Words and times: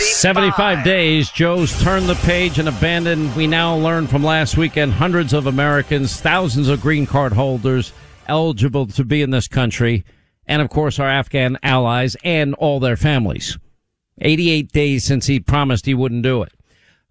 75 0.00 0.82
days. 0.82 1.30
Joe's 1.30 1.78
turned 1.82 2.08
the 2.08 2.14
page 2.16 2.58
and 2.58 2.68
abandoned. 2.68 3.36
We 3.36 3.46
now 3.46 3.76
learn 3.76 4.06
from 4.06 4.24
last 4.24 4.56
weekend 4.56 4.92
hundreds 4.92 5.34
of 5.34 5.46
Americans, 5.46 6.18
thousands 6.20 6.68
of 6.68 6.80
green 6.80 7.06
card 7.06 7.34
holders 7.34 7.92
eligible 8.26 8.86
to 8.86 9.04
be 9.04 9.20
in 9.20 9.30
this 9.30 9.46
country, 9.46 10.04
and 10.46 10.62
of 10.62 10.70
course 10.70 10.98
our 10.98 11.08
Afghan 11.08 11.58
allies 11.62 12.16
and 12.24 12.54
all 12.54 12.80
their 12.80 12.96
families. 12.96 13.58
88 14.20 14.72
days 14.72 15.04
since 15.04 15.26
he 15.26 15.38
promised 15.38 15.84
he 15.84 15.94
wouldn't 15.94 16.22
do 16.22 16.42
it. 16.42 16.52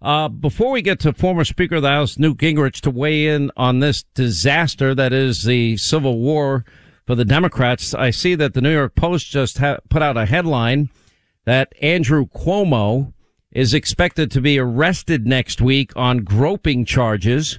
Uh, 0.02 0.28
before 0.28 0.72
we 0.72 0.82
get 0.82 0.98
to 1.00 1.12
former 1.12 1.44
Speaker 1.44 1.76
of 1.76 1.82
the 1.82 1.88
House 1.88 2.18
Newt 2.18 2.38
Gingrich 2.38 2.80
to 2.80 2.90
weigh 2.90 3.28
in 3.28 3.52
on 3.56 3.78
this 3.78 4.02
disaster 4.14 4.94
that 4.94 5.12
is 5.12 5.44
the 5.44 5.76
Civil 5.76 6.18
War 6.18 6.64
for 7.06 7.14
the 7.14 7.24
Democrats, 7.24 7.94
I 7.94 8.10
see 8.10 8.34
that 8.34 8.54
the 8.54 8.62
New 8.62 8.72
York 8.72 8.94
Post 8.94 9.30
just 9.30 9.58
ha- 9.58 9.78
put 9.90 10.02
out 10.02 10.16
a 10.16 10.26
headline 10.26 10.88
that 11.44 11.72
Andrew 11.80 12.26
Cuomo 12.26 13.12
is 13.52 13.74
expected 13.74 14.30
to 14.30 14.40
be 14.40 14.58
arrested 14.58 15.26
next 15.26 15.60
week 15.60 15.92
on 15.96 16.18
groping 16.18 16.84
charges. 16.84 17.58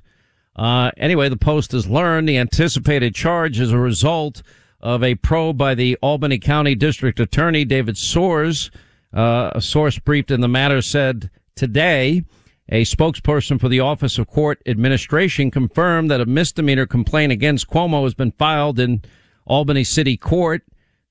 Uh, 0.56 0.92
anyway, 0.98 1.30
the 1.30 1.38
Post 1.38 1.72
has 1.72 1.88
learned 1.88 2.28
the 2.28 2.38
anticipated 2.38 3.16
charge 3.16 3.60
is 3.60 3.72
a 3.72 3.78
result 3.78 4.42
of 4.80 5.04
a 5.04 5.16
probe 5.16 5.58
by 5.58 5.76
the 5.76 5.98
Albany 6.02 6.40
County 6.40 6.76
District 6.76 7.20
Attorney 7.20 7.66
David 7.66 7.96
Soares. 7.96 8.70
Uh, 9.14 9.52
a 9.54 9.62
source 9.62 10.00
briefed 10.00 10.32
in 10.32 10.42
the 10.42 10.48
matter 10.48 10.82
said 10.82 11.30
today 11.56 12.24
a 12.70 12.86
spokesperson 12.86 13.60
for 13.60 13.68
the 13.68 13.82
Office 13.82 14.18
of 14.18 14.28
Court 14.28 14.62
Administration 14.66 15.52
confirmed 15.52 16.10
that 16.10 16.22
a 16.22 16.26
misdemeanor 16.26 16.86
complaint 16.86 17.32
against 17.32 17.68
Cuomo 17.68 18.04
has 18.04 18.14
been 18.14 18.32
filed 18.32 18.80
in 18.80 19.02
Albany 19.46 19.84
City 19.84 20.16
Court. 20.16 20.64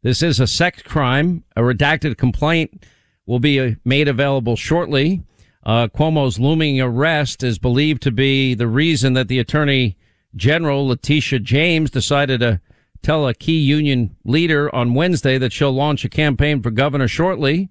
This 0.03 0.23
is 0.23 0.41
a 0.41 0.47
sex 0.47 0.83
crime. 0.83 1.45
A 1.57 1.61
redacted 1.61 2.17
complaint 2.17 2.87
will 3.27 3.39
be 3.39 3.61
uh, 3.61 3.73
made 3.85 4.09
available 4.09 4.57
shortly. 4.57 5.23
Uh, 5.65 5.89
Cuomo's 5.89 6.39
looming 6.39 6.81
arrest 6.81 7.43
is 7.43 7.59
believed 7.59 8.03
to 8.03 8.11
be 8.11 8.55
the 8.55 8.67
reason 8.67 9.13
that 9.13 9.29
the 9.29 9.39
Attorney 9.39 9.99
General, 10.35 10.87
Letitia 10.87 11.41
James, 11.41 11.91
decided 11.91 12.41
to 12.41 12.61
tell 13.03 13.29
a 13.29 13.35
key 13.35 13.59
union 13.59 14.17
leader 14.25 14.75
on 14.75 14.95
Wednesday 14.95 15.37
that 15.37 15.53
she'll 15.53 15.73
launch 15.73 16.05
a 16.05 16.09
campaign 16.09 16.63
for 16.63 16.71
governor 16.71 17.09
shortly. 17.09 17.69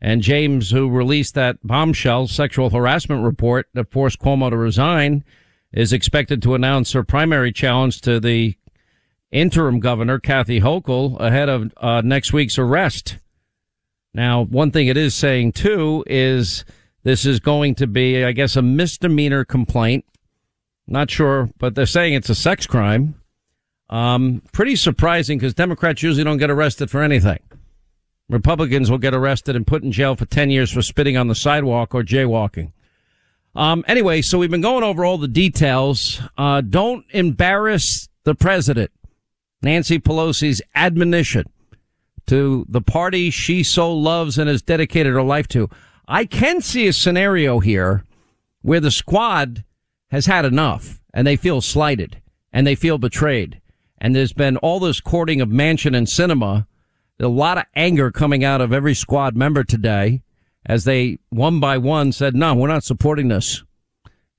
And 0.00 0.22
James, 0.22 0.70
who 0.70 0.88
released 0.88 1.34
that 1.34 1.58
bombshell 1.62 2.28
sexual 2.28 2.70
harassment 2.70 3.22
report 3.22 3.68
that 3.74 3.90
forced 3.90 4.18
Cuomo 4.18 4.50
to 4.50 4.56
resign, 4.56 5.24
is 5.72 5.92
expected 5.92 6.42
to 6.42 6.54
announce 6.54 6.92
her 6.92 7.04
primary 7.04 7.52
challenge 7.52 8.00
to 8.02 8.18
the 8.18 8.56
interim 9.36 9.80
governor, 9.80 10.18
Kathy 10.18 10.60
Hochul, 10.60 11.20
ahead 11.20 11.48
of 11.48 11.72
uh, 11.76 12.00
next 12.02 12.32
week's 12.32 12.58
arrest. 12.58 13.18
Now, 14.14 14.44
one 14.44 14.70
thing 14.70 14.86
it 14.86 14.96
is 14.96 15.14
saying 15.14 15.52
too 15.52 16.02
is 16.06 16.64
this 17.02 17.26
is 17.26 17.38
going 17.38 17.74
to 17.76 17.86
be, 17.86 18.24
I 18.24 18.32
guess, 18.32 18.56
a 18.56 18.62
misdemeanor 18.62 19.44
complaint. 19.44 20.06
Not 20.86 21.10
sure, 21.10 21.50
but 21.58 21.74
they're 21.74 21.84
saying 21.84 22.14
it's 22.14 22.30
a 22.30 22.34
sex 22.34 22.66
crime. 22.66 23.20
Um, 23.90 24.42
pretty 24.52 24.74
surprising 24.74 25.38
because 25.38 25.54
Democrats 25.54 26.02
usually 26.02 26.24
don't 26.24 26.38
get 26.38 26.50
arrested 26.50 26.90
for 26.90 27.02
anything. 27.02 27.40
Republicans 28.28 28.90
will 28.90 28.98
get 28.98 29.14
arrested 29.14 29.54
and 29.54 29.66
put 29.66 29.82
in 29.82 29.92
jail 29.92 30.16
for 30.16 30.24
10 30.24 30.50
years 30.50 30.72
for 30.72 30.82
spitting 30.82 31.16
on 31.16 31.28
the 31.28 31.34
sidewalk 31.34 31.94
or 31.94 32.02
jaywalking. 32.02 32.72
Um, 33.54 33.84
anyway, 33.86 34.22
so 34.22 34.38
we've 34.38 34.50
been 34.50 34.60
going 34.60 34.82
over 34.82 35.04
all 35.04 35.18
the 35.18 35.28
details. 35.28 36.20
Uh, 36.36 36.60
don't 36.60 37.04
embarrass 37.10 38.08
the 38.24 38.34
president. 38.34 38.90
Nancy 39.66 39.98
Pelosi's 39.98 40.62
admonition 40.76 41.44
to 42.28 42.64
the 42.68 42.80
party 42.80 43.30
she 43.30 43.64
so 43.64 43.92
loves 43.92 44.38
and 44.38 44.48
has 44.48 44.62
dedicated 44.62 45.12
her 45.12 45.22
life 45.22 45.48
to. 45.48 45.68
I 46.06 46.24
can 46.24 46.60
see 46.60 46.86
a 46.86 46.92
scenario 46.92 47.58
here 47.58 48.04
where 48.62 48.78
the 48.78 48.92
squad 48.92 49.64
has 50.10 50.26
had 50.26 50.44
enough 50.44 51.00
and 51.12 51.26
they 51.26 51.34
feel 51.34 51.60
slighted 51.60 52.22
and 52.52 52.64
they 52.64 52.76
feel 52.76 52.98
betrayed. 52.98 53.60
And 53.98 54.14
there's 54.14 54.32
been 54.32 54.56
all 54.58 54.78
this 54.78 55.00
courting 55.00 55.40
of 55.40 55.48
Manchin 55.48 55.96
and 55.96 56.06
Sinema, 56.06 56.66
A 57.18 57.26
lot 57.26 57.58
of 57.58 57.64
anger 57.74 58.12
coming 58.12 58.44
out 58.44 58.60
of 58.60 58.72
every 58.72 58.94
squad 58.94 59.34
member 59.34 59.64
today 59.64 60.22
as 60.64 60.84
they 60.84 61.18
one 61.30 61.58
by 61.58 61.76
one 61.78 62.12
said, 62.12 62.36
no, 62.36 62.54
we're 62.54 62.68
not 62.68 62.84
supporting 62.84 63.28
this. 63.28 63.64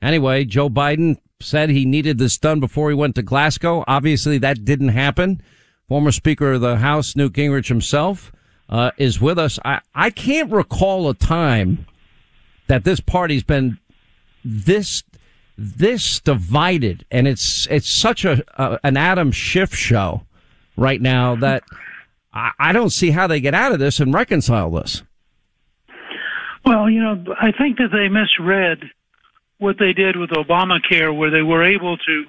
Anyway, 0.01 0.45
Joe 0.45 0.69
Biden 0.69 1.17
said 1.39 1.69
he 1.69 1.85
needed 1.85 2.17
this 2.17 2.37
done 2.37 2.59
before 2.59 2.89
he 2.89 2.95
went 2.95 3.15
to 3.15 3.21
Glasgow. 3.21 3.83
Obviously, 3.87 4.37
that 4.39 4.65
didn't 4.65 4.89
happen. 4.89 5.41
Former 5.87 6.11
Speaker 6.11 6.53
of 6.53 6.61
the 6.61 6.77
House, 6.77 7.15
Newt 7.15 7.33
Gingrich 7.33 7.67
himself, 7.67 8.31
uh, 8.69 8.91
is 8.97 9.21
with 9.21 9.37
us. 9.39 9.59
I, 9.63 9.81
I 9.95 10.09
can't 10.09 10.51
recall 10.51 11.09
a 11.09 11.13
time 11.13 11.85
that 12.67 12.83
this 12.83 12.99
party's 12.99 13.43
been 13.43 13.77
this 14.43 15.03
this 15.59 16.19
divided, 16.19 17.05
and 17.09 17.27
it's 17.27 17.67
it's 17.71 17.89
such 17.89 18.25
a, 18.25 18.43
a 18.61 18.79
an 18.83 18.97
Adam 18.97 19.31
Schiff 19.31 19.73
show 19.73 20.23
right 20.75 21.01
now 21.01 21.35
that 21.35 21.63
I, 22.33 22.51
I 22.59 22.71
don't 22.73 22.91
see 22.91 23.11
how 23.11 23.27
they 23.27 23.39
get 23.39 23.53
out 23.53 23.71
of 23.71 23.79
this 23.79 23.99
and 23.99 24.13
reconcile 24.13 24.69
this. 24.71 25.03
Well, 26.65 26.89
you 26.89 27.01
know, 27.01 27.23
I 27.39 27.51
think 27.53 27.77
that 27.77 27.89
they 27.93 28.09
misread 28.09 28.91
what 29.59 29.77
they 29.79 29.93
did 29.93 30.15
with 30.15 30.29
Obamacare, 30.31 31.15
where 31.15 31.31
they 31.31 31.41
were 31.41 31.63
able 31.63 31.97
to 31.97 32.25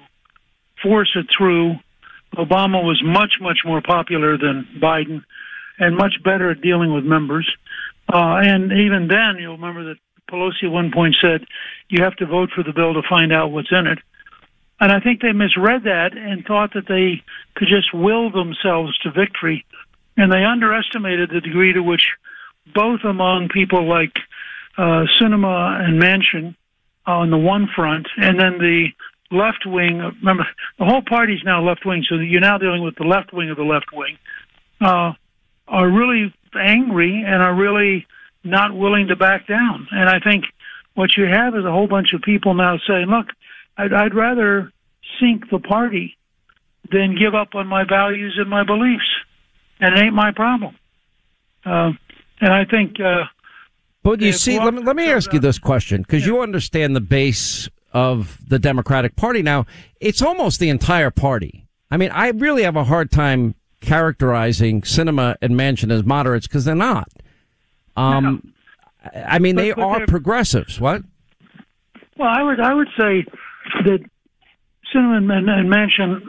force 0.81 1.11
it 1.15 1.27
through. 1.35 1.75
Obama 2.35 2.83
was 2.83 3.01
much, 3.03 3.33
much 3.41 3.59
more 3.65 3.81
popular 3.81 4.37
than 4.37 4.67
Biden 4.81 5.23
and 5.77 5.95
much 5.95 6.21
better 6.23 6.51
at 6.51 6.61
dealing 6.61 6.93
with 6.93 7.03
members. 7.03 7.49
Uh, 8.11 8.39
and 8.43 8.71
even 8.71 9.07
then, 9.07 9.37
you'll 9.39 9.57
remember 9.57 9.83
that 9.85 9.97
Pelosi 10.29 10.63
at 10.63 10.71
one 10.71 10.91
point 10.91 11.15
said, 11.21 11.45
you 11.89 12.03
have 12.03 12.15
to 12.17 12.25
vote 12.25 12.49
for 12.53 12.63
the 12.63 12.73
bill 12.73 12.93
to 12.93 13.01
find 13.07 13.33
out 13.33 13.51
what's 13.51 13.71
in 13.71 13.87
it. 13.87 13.99
And 14.79 14.91
I 14.91 14.99
think 14.99 15.21
they 15.21 15.31
misread 15.31 15.83
that 15.83 16.15
and 16.15 16.45
thought 16.45 16.73
that 16.73 16.87
they 16.87 17.21
could 17.55 17.67
just 17.67 17.93
will 17.93 18.31
themselves 18.31 18.97
to 18.99 19.11
victory. 19.11 19.65
And 20.17 20.31
they 20.31 20.43
underestimated 20.43 21.29
the 21.29 21.41
degree 21.41 21.73
to 21.73 21.81
which 21.81 22.11
both 22.73 23.01
among 23.03 23.49
people 23.49 23.87
like 23.87 24.19
uh, 24.77 25.05
Sinema 25.19 25.81
and 25.81 26.01
Manchin 26.01 26.55
on 27.11 27.29
the 27.29 27.37
one 27.37 27.67
front, 27.75 28.07
and 28.17 28.39
then 28.39 28.57
the 28.57 28.87
left 29.31 29.65
wing. 29.65 29.97
Remember, 30.19 30.45
the 30.77 30.85
whole 30.85 31.01
party's 31.01 31.41
now 31.43 31.63
left 31.63 31.85
wing, 31.85 32.03
so 32.07 32.15
you're 32.15 32.41
now 32.41 32.57
dealing 32.57 32.83
with 32.83 32.95
the 32.95 33.03
left 33.03 33.33
wing 33.33 33.49
of 33.49 33.57
the 33.57 33.63
left 33.63 33.87
wing. 33.93 34.17
Uh, 34.81 35.13
are 35.67 35.89
really 35.89 36.33
angry 36.55 37.23
and 37.25 37.41
are 37.41 37.53
really 37.53 38.07
not 38.43 38.75
willing 38.75 39.07
to 39.07 39.15
back 39.15 39.47
down. 39.47 39.87
And 39.91 40.09
I 40.09 40.19
think 40.19 40.45
what 40.95 41.11
you 41.17 41.25
have 41.25 41.55
is 41.55 41.65
a 41.65 41.71
whole 41.71 41.87
bunch 41.87 42.13
of 42.13 42.21
people 42.21 42.53
now 42.53 42.77
saying, 42.87 43.07
"Look, 43.07 43.27
I'd, 43.77 43.93
I'd 43.93 44.15
rather 44.15 44.71
sink 45.19 45.49
the 45.49 45.59
party 45.59 46.17
than 46.91 47.17
give 47.17 47.35
up 47.35 47.55
on 47.55 47.67
my 47.67 47.83
values 47.83 48.37
and 48.39 48.49
my 48.49 48.63
beliefs, 48.63 49.09
and 49.79 49.97
it 49.97 50.03
ain't 50.03 50.15
my 50.15 50.31
problem." 50.31 50.75
Uh, 51.65 51.91
and 52.41 52.53
I 52.53 52.65
think 52.65 52.99
uh, 52.99 53.25
but 54.03 54.21
you 54.21 54.31
see, 54.31 54.59
let 54.59 54.73
me, 54.73 54.81
let 54.81 54.95
me 54.95 55.09
ask 55.09 55.33
you 55.33 55.39
this 55.39 55.59
question 55.59 56.01
because 56.01 56.25
you 56.25 56.41
understand 56.41 56.95
the 56.95 57.01
base 57.01 57.69
of 57.91 58.37
the 58.47 58.59
Democratic 58.59 59.15
Party 59.15 59.41
now. 59.41 59.65
It's 59.99 60.21
almost 60.21 60.59
the 60.59 60.69
entire 60.69 61.11
party. 61.11 61.65
I 61.91 61.97
mean, 61.97 62.11
I 62.11 62.29
really 62.29 62.63
have 62.63 62.75
a 62.75 62.83
hard 62.83 63.11
time 63.11 63.55
characterizing 63.81 64.81
Sinema 64.81 65.35
and 65.41 65.53
Manchin 65.53 65.91
as 65.91 66.05
moderates 66.05 66.47
because 66.47 66.65
they're 66.65 66.75
not. 66.75 67.09
Um, 67.95 68.51
no. 69.03 69.11
I 69.25 69.39
mean, 69.39 69.55
but, 69.55 69.61
they 69.61 69.71
but 69.73 69.83
are 69.83 70.05
progressives. 70.05 70.79
What? 70.79 71.03
Well, 72.17 72.29
I 72.29 72.43
would 72.43 72.59
I 72.59 72.73
would 72.73 72.89
say 72.97 73.25
that 73.85 73.99
Sinema 74.93 75.17
and, 75.17 75.49
and 75.49 75.69
Manchin 75.69 76.21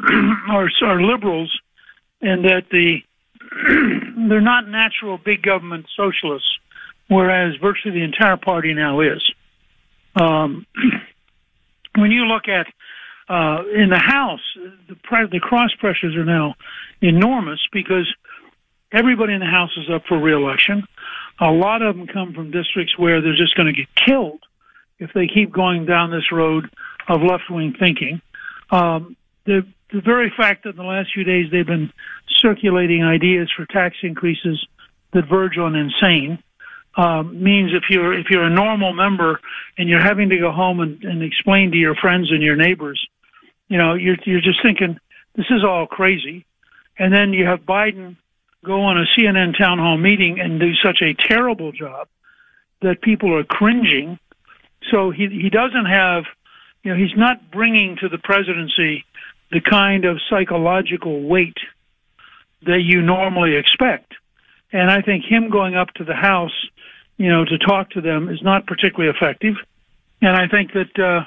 are 0.51 0.69
are 0.83 1.03
liberals, 1.03 1.57
and 2.21 2.45
that 2.45 2.65
the 2.71 2.99
they're 4.29 4.41
not 4.41 4.69
natural 4.69 5.19
big 5.19 5.43
government 5.43 5.87
socialists 5.97 6.60
whereas 7.11 7.57
virtually 7.61 7.99
the 7.99 8.05
entire 8.05 8.37
party 8.37 8.73
now 8.73 9.01
is. 9.01 9.21
Um, 10.15 10.65
when 11.97 12.13
you 12.13 12.25
look 12.25 12.45
at 12.47 12.67
uh, 13.29 13.65
in 13.75 13.91
the 13.91 13.99
House, 13.99 14.41
the, 14.89 14.95
the 15.31 15.41
cross 15.41 15.71
pressures 15.81 16.15
are 16.15 16.25
now 16.25 16.55
enormous 17.03 17.61
because 17.73 18.09
everybody 18.93 19.35
in 19.35 19.41
the 19.41 19.47
House 19.47 19.77
is 19.77 19.91
up 19.93 20.03
for 20.09 20.19
reelection. 20.19 20.85
A 21.41 21.51
lot 21.51 21.83
of 21.83 21.97
them 21.97 22.07
come 22.07 22.33
from 22.33 22.53
districts 22.53 22.97
where 22.97 23.21
they're 23.21 23.37
just 23.37 23.57
going 23.57 23.67
to 23.67 23.73
get 23.73 23.89
killed 24.07 24.41
if 25.01 25.11
they 25.13 25.27
keep 25.27 25.51
going 25.53 25.87
down 25.87 26.13
this 26.13 26.31
road 26.31 26.71
of 27.09 27.23
left 27.23 27.45
wing 27.51 27.75
thinking. 27.79 28.21
Um, 28.71 29.17
the, 29.47 29.67
the 29.93 30.01
very 30.01 30.33
fact 30.37 30.63
that 30.63 30.71
in 30.71 30.77
the 30.77 30.85
last 30.85 31.11
few 31.13 31.25
days 31.25 31.51
they've 31.51 31.67
been 31.67 31.93
circulating 32.29 33.03
ideas 33.03 33.51
for 33.57 33.67
tax 33.67 33.97
increases 34.05 34.65
that 35.13 35.29
verge 35.29 35.59
on 35.59 35.75
insane 35.75 36.41
um, 36.97 37.43
means 37.43 37.73
if 37.73 37.85
you're 37.89 38.13
if 38.19 38.27
you're 38.31 38.45
a 38.45 38.51
normal 38.51 38.93
member 38.93 39.41
and 39.79 39.89
you're 39.89 40.03
having 40.03 40.29
to 40.31 40.39
go 40.39 40.51
home 40.51 40.81
and, 40.81 41.03
and 41.05 41.23
explain 41.23 41.71
to 41.71 41.77
your 41.77 41.95
friends 41.95 42.31
and 42.31 42.43
your 42.43 42.57
neighbors, 42.57 43.01
you 43.69 43.79
know, 43.79 43.95
you're 43.95 44.17
you're 44.25 44.41
just 44.41 44.63
thinking 44.63 44.99
this 45.37 45.47
is 45.51 45.65
all 45.65 45.87
crazy, 45.87 46.45
and 46.99 47.13
then 47.13 47.33
you 47.33 47.47
have 47.47 47.61
Biden 47.61 48.17
go 48.65 48.83
on 48.83 48.99
a 48.99 49.05
CNN 49.17 49.57
town 49.57 49.79
hall 49.79 49.97
meeting 49.97 50.41
and 50.41 50.61
do 50.61 50.75
such 50.75 51.01
a 51.01 51.15
terrible 51.15 51.73
job 51.73 52.09
that 52.83 53.01
people 53.01 53.35
are 53.35 53.45
cringing. 53.45 54.19
So 54.91 55.11
he 55.11 55.29
he 55.29 55.51
doesn't 55.51 55.87
have, 55.87 56.25
you 56.83 56.93
know, 56.93 56.99
he's 56.99 57.17
not 57.17 57.51
bringing 57.51 57.97
to 57.99 58.09
the 58.09 58.19
presidency 58.19 59.05
the 59.53 59.61
kind 59.61 60.05
of 60.05 60.19
psychological 60.29 61.23
weight 61.23 61.59
that 62.63 62.81
you 62.83 63.03
normally 63.03 63.57
expect. 63.57 64.15
And 64.73 64.91
I 64.91 65.03
think 65.03 65.25
him 65.25 65.51
going 65.51 65.75
up 65.75 65.93
to 65.95 66.05
the 66.05 66.15
House, 66.15 66.55
you 67.21 67.29
know, 67.29 67.45
to 67.45 67.59
talk 67.59 67.91
to 67.91 68.01
them 68.01 68.31
is 68.31 68.41
not 68.41 68.67
particularly 68.67 69.15
effective. 69.15 69.55
And 70.23 70.35
I 70.35 70.49
think 70.49 70.73
that 70.73 70.99
uh, 70.99 71.25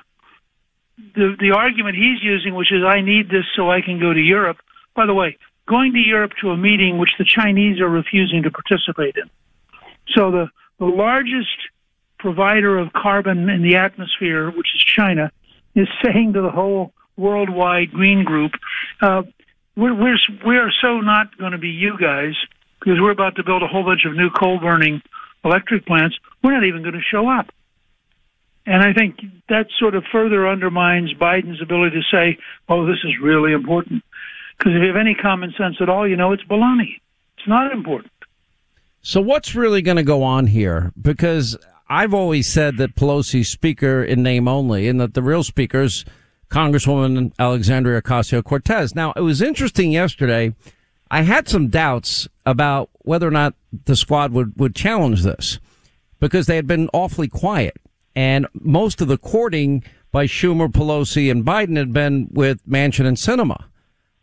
the 1.13 1.35
the 1.39 1.51
argument 1.51 1.95
he's 1.95 2.23
using, 2.23 2.55
which 2.55 2.71
is 2.71 2.83
I 2.83 3.01
need 3.01 3.29
this 3.29 3.45
so 3.55 3.69
I 3.69 3.81
can 3.81 3.99
go 3.99 4.11
to 4.11 4.19
Europe. 4.19 4.57
By 4.95 5.05
the 5.05 5.13
way, 5.13 5.37
going 5.67 5.93
to 5.93 5.99
Europe 5.99 6.31
to 6.41 6.49
a 6.49 6.57
meeting 6.57 6.97
which 6.97 7.11
the 7.19 7.25
Chinese 7.25 7.79
are 7.79 7.89
refusing 7.89 8.41
to 8.41 8.49
participate 8.49 9.17
in. 9.17 9.29
So 10.15 10.31
the 10.31 10.49
the 10.79 10.85
largest 10.85 11.57
provider 12.17 12.79
of 12.79 12.91
carbon 12.93 13.47
in 13.49 13.61
the 13.61 13.75
atmosphere, 13.75 14.49
which 14.49 14.69
is 14.73 14.81
China, 14.81 15.31
is 15.75 15.87
saying 16.03 16.33
to 16.33 16.41
the 16.41 16.49
whole 16.49 16.91
worldwide 17.17 17.91
green 17.91 18.23
group, 18.23 18.53
uh, 18.99 19.21
we're, 19.75 19.93
we're, 19.93 20.17
we're 20.43 20.71
so 20.81 21.01
not 21.01 21.37
going 21.37 21.51
to 21.51 21.59
be 21.59 21.69
you 21.69 21.97
guys 21.99 22.33
because 22.79 22.99
we're 22.99 23.11
about 23.11 23.35
to 23.35 23.43
build 23.43 23.61
a 23.61 23.67
whole 23.67 23.83
bunch 23.83 24.05
of 24.05 24.15
new 24.15 24.31
coal 24.31 24.57
burning 24.59 25.01
electric 25.43 25.85
plants. 25.85 26.17
We're 26.43 26.53
not 26.53 26.65
even 26.65 26.81
going 26.81 26.93
to 26.93 27.01
show 27.01 27.29
up. 27.29 27.47
And 28.65 28.81
I 28.81 28.93
think 28.93 29.19
that 29.49 29.65
sort 29.77 29.95
of 29.95 30.03
further 30.11 30.47
undermines 30.47 31.13
Biden's 31.13 31.61
ability 31.61 31.97
to 31.97 32.15
say, 32.15 32.37
oh, 32.69 32.85
this 32.85 32.99
is 33.03 33.11
really 33.21 33.51
important. 33.51 34.03
Because 34.57 34.73
if 34.75 34.81
you 34.81 34.87
have 34.87 34.95
any 34.95 35.15
common 35.15 35.53
sense 35.57 35.75
at 35.81 35.89
all, 35.89 36.07
you 36.07 36.15
know 36.15 36.31
it's 36.31 36.43
baloney. 36.43 37.01
It's 37.37 37.47
not 37.47 37.73
important. 37.73 38.11
So 39.01 39.19
what's 39.19 39.53
really 39.53 39.81
going 39.81 39.97
to 39.97 40.03
go 40.03 40.23
on 40.23 40.47
here? 40.47 40.93
Because 40.99 41.57
I've 41.89 42.13
always 42.13 42.47
said 42.47 42.77
that 42.77 42.95
Pelosi's 42.95 43.49
speaker 43.49 44.01
in 44.01 44.23
name 44.23 44.47
only 44.47 44.87
and 44.87 45.01
that 45.01 45.13
the 45.13 45.21
real 45.21 45.43
speakers, 45.43 46.05
Congresswoman 46.49 47.33
Alexandria 47.37 48.01
Ocasio 48.01 48.41
Cortez. 48.41 48.95
Now, 48.95 49.11
it 49.17 49.21
was 49.21 49.41
interesting 49.41 49.91
yesterday. 49.91 50.55
I 51.13 51.21
had 51.21 51.47
some 51.47 51.67
doubts 51.67 52.27
about 52.43 52.89
whether 53.03 53.27
or 53.27 53.31
not 53.31 53.53
the 53.85 53.95
squad 53.95 54.33
would, 54.33 54.57
would 54.57 54.75
challenge 54.75 55.21
this 55.21 55.59
because 56.19 56.47
they 56.47 56.55
had 56.55 56.65
been 56.65 56.89
awfully 56.91 57.27
quiet. 57.27 57.77
And 58.15 58.47
most 58.55 58.99
of 58.99 59.07
the 59.07 59.19
courting 59.19 59.83
by 60.11 60.25
Schumer, 60.25 60.69
Pelosi, 60.69 61.29
and 61.29 61.45
Biden 61.45 61.77
had 61.77 61.93
been 61.93 62.29
with 62.31 62.67
Manchin 62.67 63.05
and 63.05 63.15
Sinema. 63.15 63.65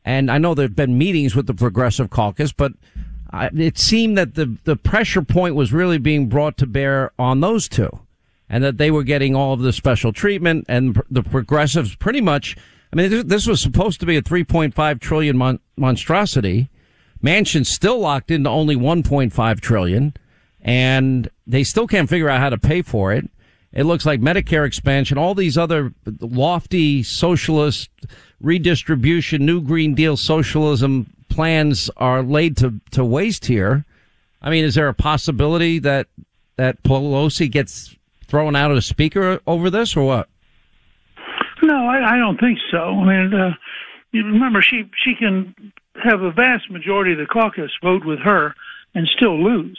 And 0.04 0.32
I 0.32 0.38
know 0.38 0.52
there 0.52 0.64
have 0.64 0.74
been 0.74 0.98
meetings 0.98 1.36
with 1.36 1.46
the 1.46 1.54
Progressive 1.54 2.10
Caucus, 2.10 2.50
but 2.50 2.72
it 3.32 3.78
seemed 3.78 4.18
that 4.18 4.34
the, 4.34 4.56
the 4.64 4.74
pressure 4.74 5.22
point 5.22 5.54
was 5.54 5.72
really 5.72 5.98
being 5.98 6.28
brought 6.28 6.56
to 6.56 6.66
bear 6.66 7.12
on 7.20 7.40
those 7.40 7.68
two 7.68 8.00
and 8.48 8.64
that 8.64 8.78
they 8.78 8.90
were 8.90 9.04
getting 9.04 9.36
all 9.36 9.52
of 9.52 9.60
the 9.60 9.72
special 9.72 10.12
treatment 10.12 10.64
and 10.68 11.00
the 11.08 11.22
progressives 11.22 11.94
pretty 11.94 12.20
much. 12.20 12.56
I 12.92 12.96
mean, 12.96 13.28
this 13.28 13.46
was 13.46 13.60
supposed 13.60 14.00
to 14.00 14.06
be 14.06 14.16
a 14.16 14.22
3.5 14.22 15.00
trillion 15.00 15.36
mon- 15.36 15.60
monstrosity. 15.76 16.68
Manchin's 17.22 17.68
still 17.68 17.98
locked 17.98 18.30
into 18.30 18.48
only 18.48 18.76
1.5 18.76 19.60
trillion 19.60 20.14
and 20.62 21.30
they 21.46 21.64
still 21.64 21.86
can't 21.86 22.08
figure 22.08 22.28
out 22.28 22.40
how 22.40 22.50
to 22.50 22.58
pay 22.58 22.82
for 22.82 23.12
it. 23.12 23.28
It 23.72 23.84
looks 23.84 24.04
like 24.04 24.20
Medicare 24.20 24.66
expansion, 24.66 25.16
all 25.16 25.34
these 25.34 25.56
other 25.56 25.92
lofty 26.20 27.02
socialist 27.02 27.88
redistribution, 28.40 29.46
new 29.46 29.60
Green 29.60 29.94
Deal 29.94 30.16
socialism 30.16 31.12
plans 31.28 31.88
are 31.96 32.22
laid 32.22 32.56
to, 32.58 32.80
to 32.90 33.04
waste 33.04 33.46
here. 33.46 33.84
I 34.42 34.50
mean, 34.50 34.64
is 34.64 34.74
there 34.74 34.88
a 34.88 34.94
possibility 34.94 35.78
that, 35.80 36.08
that 36.56 36.82
Pelosi 36.82 37.50
gets 37.50 37.94
thrown 38.26 38.56
out 38.56 38.72
as 38.72 38.86
speaker 38.86 39.40
over 39.46 39.70
this 39.70 39.96
or 39.96 40.04
what? 40.04 40.28
No, 41.62 41.86
I, 41.86 42.14
I 42.14 42.18
don't 42.18 42.40
think 42.40 42.58
so. 42.70 42.78
I 42.78 43.04
mean, 43.04 43.34
uh, 43.34 43.50
remember 44.12 44.62
she, 44.62 44.90
she 45.04 45.14
can 45.14 45.54
have 45.96 46.22
a 46.22 46.30
vast 46.30 46.70
majority 46.70 47.12
of 47.12 47.18
the 47.18 47.26
caucus 47.26 47.70
vote 47.82 48.04
with 48.04 48.18
her 48.20 48.54
and 48.94 49.08
still 49.08 49.42
lose. 49.42 49.78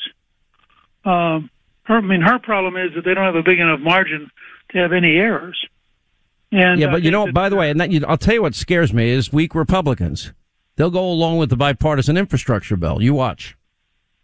Um, 1.06 1.50
her, 1.84 1.98
I 1.98 2.02
mean, 2.02 2.22
her 2.22 2.40
problem 2.40 2.78
is 2.78 2.94
that 2.96 3.06
they 3.06 3.14
don't 3.14 3.26
have 3.26 3.36
a 3.36 3.44
big 3.44 3.60
enough 3.60 3.80
margin 3.80 4.30
to 4.72 4.78
have 4.78 4.94
any 4.94 5.18
errors. 5.18 5.60
And 6.52 6.80
yeah, 6.80 6.92
but 6.92 7.02
you 7.02 7.12
know, 7.12 7.32
by 7.32 7.50
the 7.50 7.56
way, 7.56 7.70
and 7.70 7.80
that, 7.80 7.92
you, 7.92 8.04
I'll 8.08 8.18
tell 8.18 8.34
you 8.34 8.42
what 8.42 8.56
scares 8.56 8.94
me 8.94 9.10
is 9.10 9.32
weak 9.32 9.56
Republicans. 9.56 10.34
They'll 10.76 10.90
go 10.90 11.10
along 11.10 11.38
with 11.38 11.50
the 11.50 11.56
bipartisan 11.56 12.18
infrastructure 12.18 12.76
bill. 12.76 13.02
You 13.02 13.14
watch. 13.14 13.56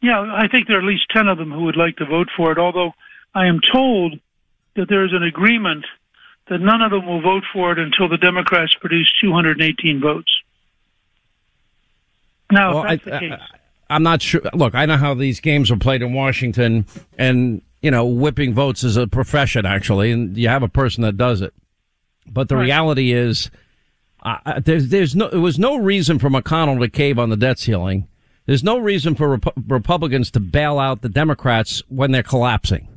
Yeah, 0.02 0.20
I 0.20 0.48
think 0.48 0.68
there 0.68 0.78
are 0.78 0.82
at 0.82 0.86
least 0.86 1.06
10 1.14 1.28
of 1.28 1.38
them 1.38 1.52
who 1.52 1.64
would 1.64 1.78
like 1.78 1.98
to 1.98 2.06
vote 2.06 2.28
for 2.36 2.52
it, 2.52 2.58
although 2.58 2.92
I 3.34 3.48
am 3.48 3.60
told 3.72 4.20
that 4.76 4.90
there 4.90 5.06
is 5.06 5.14
an 5.14 5.24
agreement 5.24 5.86
that 6.50 6.60
none 6.60 6.82
of 6.82 6.92
them 6.92 7.06
will 7.06 7.22
vote 7.22 7.44
for 7.52 7.72
it 7.72 7.80
until 7.80 8.08
the 8.08 8.18
Democrats 8.18 8.74
produce 8.80 9.12
218 9.20 10.00
votes. 10.00 10.32
Now, 12.52 12.76
well, 12.76 12.84
I, 12.84 13.00
I, 13.12 13.38
I'm 13.90 14.04
not 14.04 14.22
sure. 14.22 14.42
Look, 14.54 14.76
I 14.76 14.86
know 14.86 14.98
how 14.98 15.14
these 15.14 15.40
games 15.40 15.72
are 15.72 15.78
played 15.78 16.02
in 16.02 16.14
Washington, 16.14 16.86
and 17.18 17.62
you 17.82 17.92
know, 17.92 18.06
whipping 18.06 18.54
votes 18.54 18.84
is 18.84 18.98
a 18.98 19.08
profession 19.08 19.66
actually, 19.66 20.12
and 20.12 20.38
you 20.38 20.50
have 20.50 20.64
a 20.64 20.70
person 20.70 21.04
that 21.04 21.18
does 21.18 21.42
it. 21.42 21.54
But 22.26 22.50
the 22.50 22.56
right. 22.56 22.64
reality 22.64 23.14
is, 23.14 23.50
uh, 24.24 24.60
there's 24.60 24.90
there's 24.90 25.16
no 25.16 25.30
there 25.30 25.40
was 25.40 25.60
no 25.60 25.78
reason 25.78 26.20
for 26.20 26.30
McConnell 26.30 26.80
to 26.80 26.90
cave 26.90 27.20
on 27.20 27.30
the 27.30 27.38
debt 27.38 27.60
ceiling. 27.60 28.08
There's 28.46 28.64
no 28.64 28.78
reason 28.78 29.16
for 29.16 29.30
Rep- 29.30 29.54
Republicans 29.68 30.32
to 30.32 30.40
bail 30.40 30.80
out 30.80 31.02
the 31.02 31.10
Democrats 31.10 31.84
when 31.90 32.12
they're 32.12 32.24
collapsing. 32.24 32.88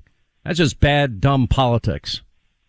That's 0.44 0.58
just 0.58 0.80
bad, 0.80 1.20
dumb 1.20 1.48
politics. 1.48 2.22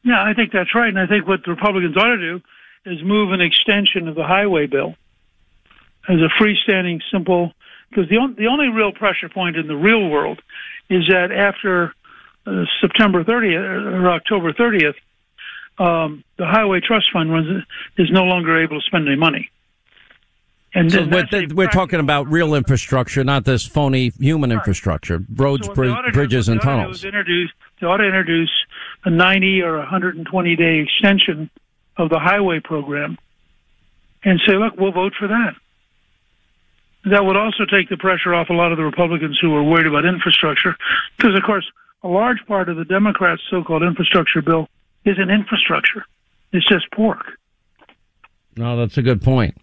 Yeah, 0.03 0.21
I 0.21 0.33
think 0.33 0.51
that's 0.51 0.73
right, 0.73 0.89
and 0.89 0.99
I 0.99 1.05
think 1.05 1.27
what 1.27 1.41
the 1.45 1.51
Republicans 1.51 1.95
ought 1.95 2.15
to 2.15 2.17
do 2.17 2.41
is 2.85 3.03
move 3.03 3.31
an 3.31 3.41
extension 3.41 4.07
of 4.07 4.15
the 4.15 4.23
highway 4.23 4.65
bill 4.65 4.95
as 6.07 6.17
a 6.17 6.41
freestanding, 6.41 7.01
simple 7.11 7.53
because 7.91 8.09
the, 8.09 8.17
on, 8.17 8.35
the 8.35 8.47
only 8.47 8.69
real 8.69 8.91
pressure 8.91 9.29
point 9.29 9.57
in 9.57 9.67
the 9.67 9.75
real 9.75 10.07
world 10.09 10.41
is 10.89 11.07
that 11.09 11.31
after 11.31 11.93
uh, 12.45 12.63
September 12.79 13.23
30th 13.23 14.01
or 14.01 14.09
October 14.11 14.53
30th, 14.53 14.95
um, 15.77 16.23
the 16.37 16.45
Highway 16.45 16.79
Trust 16.79 17.07
Fund 17.11 17.31
runs, 17.31 17.63
is 17.97 18.09
no 18.11 18.23
longer 18.23 18.61
able 18.63 18.79
to 18.79 18.85
spend 18.85 19.07
any 19.07 19.17
money. 19.17 19.49
And 20.73 20.89
so 20.89 21.05
we're, 21.05 21.47
we're 21.53 21.67
talking 21.67 21.99
about 21.99 22.31
real 22.31 22.55
infrastructure, 22.55 23.25
not 23.25 23.43
this 23.43 23.67
phony 23.67 24.13
human 24.17 24.53
infrastructure, 24.53 25.19
roads, 25.35 25.67
so 25.67 25.73
br- 25.73 26.11
bridges, 26.13 26.47
and 26.47 26.61
tunnels. 26.61 27.03
Introduce, 27.03 27.51
they 27.81 27.87
ought 27.87 27.97
to 27.97 28.05
introduce 28.05 28.51
a 29.03 29.09
90 29.09 29.63
or 29.63 29.79
120 29.79 30.55
day 30.55 30.79
extension 30.79 31.49
of 31.97 32.09
the 32.09 32.19
highway 32.19 32.61
program 32.63 33.17
and 34.23 34.39
say, 34.47 34.53
look, 34.55 34.77
we'll 34.77 34.93
vote 34.93 35.13
for 35.19 35.27
that 35.27 35.55
that 37.05 37.25
would 37.25 37.35
also 37.35 37.65
take 37.65 37.89
the 37.89 37.97
pressure 37.97 38.33
off 38.33 38.49
a 38.49 38.53
lot 38.53 38.71
of 38.71 38.77
the 38.77 38.83
Republicans 38.83 39.39
who 39.41 39.55
are 39.55 39.63
worried 39.63 39.87
about 39.87 40.05
infrastructure. 40.05 40.75
Because, 41.17 41.35
of 41.35 41.43
course, 41.43 41.65
a 42.03 42.07
large 42.07 42.45
part 42.47 42.69
of 42.69 42.77
the 42.77 42.85
Democrats' 42.85 43.41
so 43.49 43.63
called 43.63 43.83
infrastructure 43.83 44.41
bill 44.41 44.67
isn't 45.05 45.29
infrastructure, 45.29 46.05
it's 46.51 46.67
just 46.67 46.89
pork. 46.91 47.25
No, 48.55 48.77
that's 48.77 48.97
a 48.97 49.01
good 49.01 49.21
point. 49.21 49.57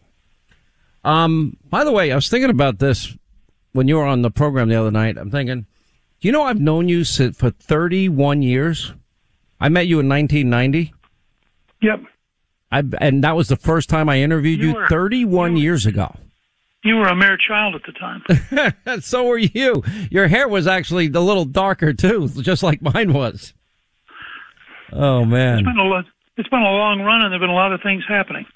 Um, 1.04 1.57
by 1.68 1.85
the 1.85 1.92
way, 1.92 2.11
I 2.11 2.14
was 2.14 2.28
thinking 2.28 2.50
about 2.50 2.78
this 2.78 3.16
when 3.73 3.87
you 3.87 3.97
were 3.97 4.04
on 4.04 4.23
the 4.23 4.30
program 4.30 4.68
the 4.68 4.75
other 4.75 4.90
night. 4.90 5.16
I'm 5.16 5.30
thinking, 5.30 5.66
you 6.21 6.33
know 6.33 6.42
I've 6.42 6.61
known 6.61 6.88
you 6.88 7.04
for 7.04 7.50
31 7.50 8.42
years? 8.42 8.92
I 9.61 9.68
met 9.68 9.87
you 9.87 10.00
in 10.00 10.09
1990. 10.09 10.92
Yep. 11.83 12.00
I, 12.71 12.83
and 13.00 13.23
that 13.25 13.37
was 13.37 13.49
the 13.49 13.57
first 13.57 13.88
time 13.88 14.09
I 14.09 14.21
interviewed 14.21 14.61
you, 14.61 14.68
you 14.68 14.75
were, 14.75 14.88
31 14.88 15.57
you 15.57 15.62
years 15.62 15.87
ago. 15.87 16.14
You 16.85 16.97
were 16.97 17.09
a 17.09 17.17
mere 17.17 17.37
child 17.37 17.75
at 17.75 17.83
the 17.85 17.93
time. 17.93 19.01
so 19.03 19.27
were 19.27 19.39
you. 19.39 19.83
Your 20.11 20.29
hair 20.29 20.49
was 20.49 20.67
actually 20.67 21.07
a 21.07 21.21
little 21.21 21.45
darker 21.45 21.93
too, 21.93 22.29
just 22.29 22.63
like 22.63 22.81
mine 22.81 23.13
was. 23.13 23.53
Oh 24.93 25.25
man, 25.25 25.59
it's 25.59 25.67
been 25.67 25.79
a 25.79 26.03
it's 26.37 26.49
been 26.49 26.61
a 26.61 26.71
long 26.71 27.03
run, 27.03 27.23
and 27.23 27.33
there've 27.33 27.41
been 27.41 27.51
a 27.51 27.55
lot 27.55 27.73
of 27.73 27.83
things 27.83 28.05
happening. 28.09 28.47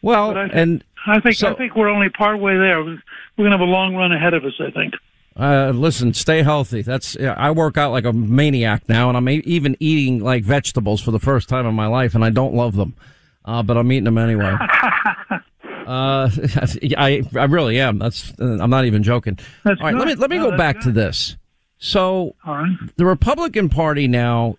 Well, 0.00 0.36
I 0.36 0.46
and 0.46 0.82
I 1.06 1.20
think 1.20 1.36
so, 1.36 1.50
I 1.50 1.54
think 1.54 1.76
we're 1.76 1.88
only 1.88 2.08
partway 2.08 2.56
there. 2.56 2.82
We're 2.82 2.98
going 3.36 3.50
to 3.50 3.58
have 3.58 3.60
a 3.60 3.64
long 3.64 3.94
run 3.94 4.10
ahead 4.10 4.34
of 4.34 4.44
us. 4.44 4.54
I 4.58 4.70
think. 4.70 4.94
Uh, 5.36 5.70
listen, 5.70 6.14
stay 6.14 6.42
healthy. 6.42 6.82
That's 6.82 7.16
I 7.16 7.50
work 7.52 7.76
out 7.76 7.92
like 7.92 8.04
a 8.04 8.12
maniac 8.12 8.88
now, 8.88 9.08
and 9.08 9.16
I'm 9.16 9.28
even 9.28 9.76
eating 9.78 10.20
like 10.20 10.44
vegetables 10.44 11.00
for 11.00 11.10
the 11.10 11.20
first 11.20 11.48
time 11.48 11.66
in 11.66 11.74
my 11.74 11.86
life, 11.86 12.14
and 12.14 12.24
I 12.24 12.30
don't 12.30 12.54
love 12.54 12.74
them, 12.74 12.96
uh, 13.44 13.62
but 13.62 13.76
I'm 13.76 13.92
eating 13.92 14.04
them 14.04 14.18
anyway. 14.18 14.56
Uh, 15.88 16.28
I 16.98 17.22
I 17.34 17.44
really 17.44 17.80
am. 17.80 17.98
That's 17.98 18.34
I'm 18.38 18.68
not 18.68 18.84
even 18.84 19.02
joking. 19.02 19.38
That's 19.64 19.80
All 19.80 19.86
right, 19.86 19.92
good. 19.92 19.98
let 19.98 20.08
me 20.08 20.14
let 20.16 20.30
me 20.30 20.36
no, 20.36 20.50
go 20.50 20.56
back 20.56 20.76
good. 20.76 20.82
to 20.84 20.92
this. 20.92 21.36
So 21.78 22.34
right. 22.46 22.76
the 22.96 23.06
Republican 23.06 23.70
Party 23.70 24.06
now 24.06 24.56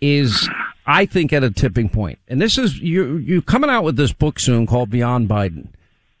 is, 0.00 0.48
I 0.86 1.06
think, 1.06 1.32
at 1.32 1.42
a 1.42 1.50
tipping 1.50 1.88
point. 1.88 1.94
point, 1.94 2.18
and 2.28 2.40
this 2.40 2.58
is 2.58 2.78
you 2.78 3.16
you 3.16 3.40
coming 3.40 3.70
out 3.70 3.82
with 3.82 3.96
this 3.96 4.12
book 4.12 4.38
soon 4.38 4.66
called 4.66 4.90
Beyond 4.90 5.28
Biden. 5.28 5.68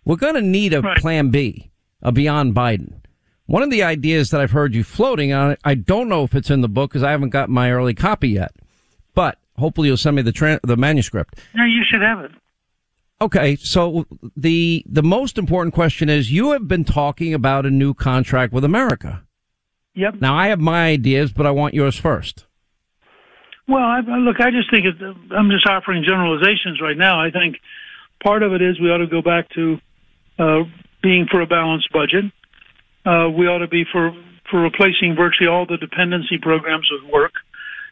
We're 0.06 0.16
going 0.16 0.34
to 0.34 0.42
need 0.42 0.72
a 0.72 0.80
right. 0.80 0.96
Plan 0.96 1.28
B, 1.28 1.70
a 2.00 2.10
Beyond 2.10 2.54
Biden. 2.54 2.94
One 3.44 3.62
of 3.62 3.70
the 3.70 3.82
ideas 3.82 4.30
that 4.30 4.40
I've 4.40 4.50
heard 4.50 4.74
you 4.74 4.82
floating 4.82 5.32
on, 5.32 5.56
I 5.64 5.74
don't 5.74 6.08
know 6.08 6.24
if 6.24 6.34
it's 6.34 6.50
in 6.50 6.62
the 6.62 6.68
book 6.68 6.90
because 6.90 7.02
I 7.02 7.10
haven't 7.10 7.30
got 7.30 7.50
my 7.50 7.70
early 7.70 7.94
copy 7.94 8.30
yet, 8.30 8.52
but 9.14 9.38
hopefully 9.58 9.88
you'll 9.88 9.98
send 9.98 10.16
me 10.16 10.22
the 10.22 10.32
tra- 10.32 10.60
the 10.62 10.76
manuscript. 10.76 11.38
No, 11.54 11.64
you 11.64 11.82
should 11.90 12.00
have 12.00 12.20
it. 12.20 12.30
Okay, 13.20 13.56
so 13.56 14.06
the 14.36 14.84
the 14.86 15.02
most 15.02 15.38
important 15.38 15.74
question 15.74 16.08
is 16.08 16.30
you 16.30 16.52
have 16.52 16.68
been 16.68 16.84
talking 16.84 17.34
about 17.34 17.66
a 17.66 17.70
new 17.70 17.92
contract 17.92 18.52
with 18.52 18.64
America. 18.64 19.24
Yep. 19.94 20.20
Now 20.20 20.36
I 20.36 20.48
have 20.48 20.60
my 20.60 20.86
ideas, 20.86 21.32
but 21.32 21.44
I 21.44 21.50
want 21.50 21.74
yours 21.74 21.96
first. 21.98 22.46
Well, 23.66 23.82
I, 23.82 24.00
look, 24.00 24.40
I 24.40 24.50
just 24.50 24.70
think 24.70 24.86
it, 24.86 24.94
I'm 25.36 25.50
just 25.50 25.66
offering 25.66 26.04
generalizations 26.04 26.80
right 26.80 26.96
now. 26.96 27.20
I 27.20 27.30
think 27.30 27.56
part 28.22 28.42
of 28.42 28.52
it 28.52 28.62
is 28.62 28.80
we 28.80 28.90
ought 28.90 28.98
to 28.98 29.06
go 29.06 29.20
back 29.20 29.48
to 29.50 29.78
uh, 30.38 30.62
being 31.02 31.26
for 31.30 31.40
a 31.40 31.46
balanced 31.46 31.92
budget. 31.92 32.24
Uh, 33.04 33.28
we 33.28 33.46
ought 33.48 33.58
to 33.58 33.68
be 33.68 33.84
for 33.90 34.12
for 34.48 34.60
replacing 34.60 35.16
virtually 35.16 35.48
all 35.48 35.66
the 35.66 35.76
dependency 35.76 36.38
programs 36.38 36.88
with 36.90 37.12
work 37.12 37.32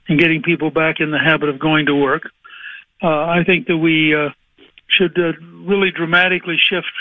and 0.09 0.21
getting 0.21 0.41
people 0.43 0.71
back 0.71 1.01
in 1.01 1.11
the 1.11 1.19
habit 1.19 1.49
of 1.49 1.59
going 1.59 1.87
to 1.87 1.95
work. 1.95 2.31
Uh, 3.03 3.09
I 3.09 3.43
think 3.45 3.67
that 3.67 3.77
we 3.77 4.15
uh, 4.15 4.31
should 4.89 5.19
uh, 5.19 5.33
really 5.65 5.91
dramatically 5.91 6.57
shift 6.59 6.93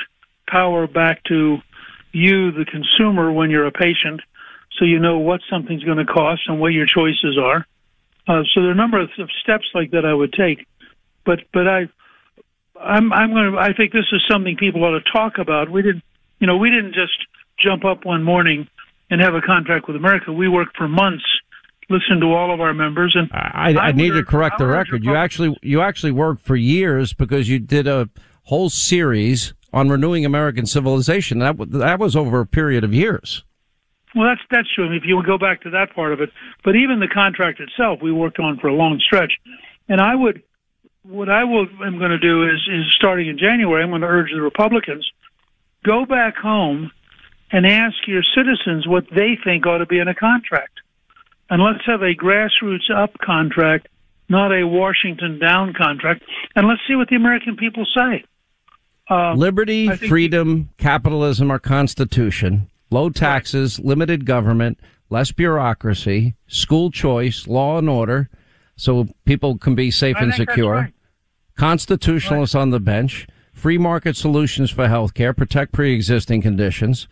power 0.48 0.88
back 0.88 1.24
to 1.26 1.58
you, 2.12 2.52
the 2.52 2.66
consumer, 2.66 3.32
when 3.32 3.50
you're 3.50 3.66
a 3.66 3.72
patient, 3.72 4.22
so 4.78 4.86
you 4.86 5.00
know 5.00 5.20
what 5.20 5.42
something's 5.50 5.84
going 5.84 5.98
to 5.98 6.06
cost 6.06 6.42
and 6.48 6.60
what 6.60 6.70
your 6.70 6.86
choices 6.86 7.38
are. 7.38 7.66
Uh, 8.28 8.44
so 8.54 8.62
there 8.62 8.70
are 8.70 8.72
a 8.72 8.76
number 8.76 9.00
of, 9.00 9.10
of 9.20 9.30
steps 9.42 9.66
like 9.74 9.92
that 9.92 10.06
I 10.06 10.14
would 10.14 10.34
take, 10.34 10.66
but 11.26 11.40
but 11.54 11.68
I 11.68 11.88
I'm 12.80 13.14
I'm 13.14 13.32
going 13.32 13.52
to 13.52 13.58
I 13.58 13.74
think 13.74 13.94
this 13.94 14.06
is 14.12 14.22
something 14.30 14.58
people 14.58 14.84
ought 14.84 15.00
to 15.00 15.12
talk 15.12 15.38
about. 15.38 15.70
We 15.70 15.82
didn't 15.82 16.04
you 16.40 16.48
know 16.48 16.58
we 16.58 16.70
didn't 16.70 16.94
just 16.94 17.18
jump 17.58 17.86
up 17.86 18.06
one 18.06 18.24
morning 18.24 18.68
and 19.10 19.22
have 19.22 19.36
a 19.36 19.42
contract 19.42 19.88
with 19.88 19.96
America. 19.96 20.32
We 20.32 20.48
worked 20.48 20.76
for 20.76 20.88
months, 20.88 21.26
listened 21.90 22.22
to 22.22 22.28
all 22.28 22.54
of 22.54 22.62
our 22.62 22.74
members, 22.74 23.16
and 23.16 23.30
I, 23.34 23.74
I, 23.78 23.88
I 23.88 23.92
need 23.92 24.12
to 24.12 24.24
correct 24.24 24.58
the 24.58 24.68
record. 24.68 25.04
You 25.04 25.16
actually 25.16 25.58
you 25.62 25.82
actually 25.82 26.12
worked 26.12 26.46
for 26.46 26.56
years 26.56 27.14
because 27.14 27.50
you 27.50 27.60
did 27.60 27.88
a 27.88 28.10
whole 28.44 28.70
series 28.70 29.54
on 29.74 29.90
renewing 29.90 30.26
American 30.26 30.66
civilization. 30.66 31.40
That 31.40 31.56
that 31.72 32.00
was 32.00 32.16
over 32.16 32.40
a 32.40 32.46
period 32.46 32.84
of 32.84 32.94
years. 32.94 33.44
Well, 34.16 34.28
that's 34.28 34.42
that's 34.50 34.74
true. 34.74 34.86
I 34.86 34.90
mean, 34.90 34.98
if 34.98 35.06
you 35.06 35.22
go 35.24 35.38
back 35.38 35.62
to 35.62 35.70
that 35.72 35.94
part 35.94 36.14
of 36.14 36.22
it, 36.22 36.30
but 36.64 36.76
even 36.76 37.00
the 37.00 37.08
contract 37.08 37.60
itself, 37.60 38.00
we 38.02 38.12
worked 38.12 38.40
on 38.40 38.58
for 38.60 38.68
a 38.68 38.74
long 38.74 39.00
stretch. 39.00 39.34
And 39.88 40.02
I 40.02 40.16
would, 40.16 40.42
what 41.04 41.30
I 41.30 41.44
will 41.44 41.68
am 41.86 42.00
going 42.00 42.12
to 42.12 42.20
do 42.20 42.44
is 42.44 42.68
is 42.72 42.86
starting 42.96 43.28
in 43.28 43.38
January, 43.38 43.84
I'm 43.84 43.90
going 43.90 44.02
to 44.02 44.08
urge 44.08 44.32
the 44.32 44.42
Republicans 44.42 45.10
go 45.86 46.06
back 46.06 46.36
home 46.36 46.92
and 47.52 47.66
ask 47.66 47.96
your 48.08 48.24
citizens 48.36 48.88
what 48.88 49.06
they 49.16 49.38
think 49.44 49.66
ought 49.66 49.78
to 49.78 49.86
be 49.86 50.00
in 50.00 50.08
a 50.08 50.16
contract, 50.16 50.75
and 51.50 51.62
let's 51.62 51.86
have 51.86 52.02
a 52.02 52.16
grassroots 52.16 52.90
up 52.96 53.18
contract, 53.20 53.88
not 54.30 54.52
a 54.52 54.66
Washington 54.66 55.40
down 55.40 55.74
contract, 55.74 56.24
and 56.56 56.68
let's 56.68 56.82
see 56.88 56.96
what 56.96 57.10
the 57.10 57.16
American 57.16 57.56
people 57.56 57.86
say. 57.96 58.24
Um, 59.10 59.38
Liberty, 59.38 59.88
freedom, 59.88 60.70
capitalism, 60.78 61.52
our 61.52 61.60
Constitution 61.60 62.70
low 62.92 63.10
taxes, 63.10 63.80
right. 63.80 63.88
limited 63.88 64.26
government, 64.26 64.80
less 65.10 65.32
bureaucracy, 65.32 66.36
school 66.48 66.92
choice, 66.92 67.48
law 67.48 67.78
and 67.78 67.90
order, 67.90 68.30
so 68.76 69.08
people 69.26 69.58
can 69.58 69.76
be 69.76 69.92
safe 69.92 70.16
I 70.18 70.24
and 70.24 70.34
secure. 70.34 70.74
Right. 70.74 70.94
Constitutionalists 71.56 72.56
right. 72.56 72.62
on 72.62 72.70
the 72.72 72.80
bench, 72.80 73.28
free 73.54 73.78
market 73.78 74.16
solutions 74.16 74.72
for 74.72 74.88
healthcare, 74.88 75.36
protect 75.36 75.72
pre-existing 75.72 76.42
conditions. 76.42 77.08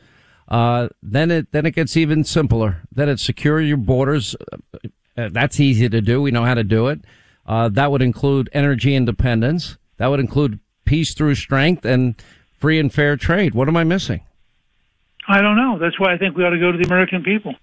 Uh, 0.47 0.89
then 1.01 1.31
it 1.31 1.51
then 1.51 1.65
it 1.65 1.71
gets 1.71 1.97
even 1.97 2.23
simpler. 2.23 2.81
Then 2.91 3.09
it 3.09 3.19
secure 3.19 3.61
your 3.61 3.77
borders. 3.77 4.35
Uh, 5.17 5.29
that's 5.31 5.59
easy 5.59 5.89
to 5.89 6.01
do. 6.01 6.21
We 6.21 6.31
know 6.31 6.43
how 6.43 6.53
to 6.53 6.63
do 6.63 6.87
it. 6.87 7.01
Uh, 7.45 7.69
that 7.69 7.91
would 7.91 8.01
include 8.01 8.49
energy 8.53 8.95
independence. 8.95 9.77
That 9.97 10.07
would 10.07 10.19
include 10.19 10.59
peace 10.85 11.13
through 11.13 11.35
strength 11.35 11.85
and 11.85 12.15
free 12.59 12.79
and 12.79 12.93
fair 12.93 13.17
trade. 13.17 13.53
What 13.53 13.67
am 13.67 13.77
I 13.77 13.83
missing? 13.83 14.21
I 15.27 15.41
don't 15.41 15.55
know. 15.55 15.79
That's 15.79 15.99
why 15.99 16.13
I 16.13 16.17
think 16.17 16.35
we 16.35 16.43
ought 16.43 16.49
to 16.51 16.59
go 16.59 16.71
to 16.71 16.77
the 16.77 16.85
American 16.85 17.23
people. 17.23 17.55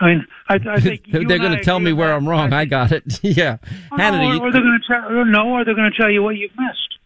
I 0.00 0.06
mean, 0.06 0.26
I, 0.48 0.54
I 0.68 0.80
think 0.80 1.04
they're 1.10 1.38
going 1.38 1.56
to 1.56 1.62
tell 1.62 1.80
me 1.80 1.92
where 1.92 2.12
I'm 2.12 2.28
wrong. 2.28 2.52
I 2.52 2.64
got 2.64 2.92
it. 2.92 3.04
yeah, 3.22 3.58
oh, 3.92 3.96
Hannity. 3.96 4.40
Or, 4.40 4.48
or 4.48 4.52
they're 4.52 4.62
going 4.62 4.80
to 4.80 4.86
tell 4.86 5.24
no, 5.24 5.50
or 5.50 5.64
they're 5.64 5.74
going 5.74 5.90
to 5.90 5.96
tell 5.96 6.10
you 6.10 6.22
what 6.22 6.36
you've 6.36 6.56
missed. 6.56 6.98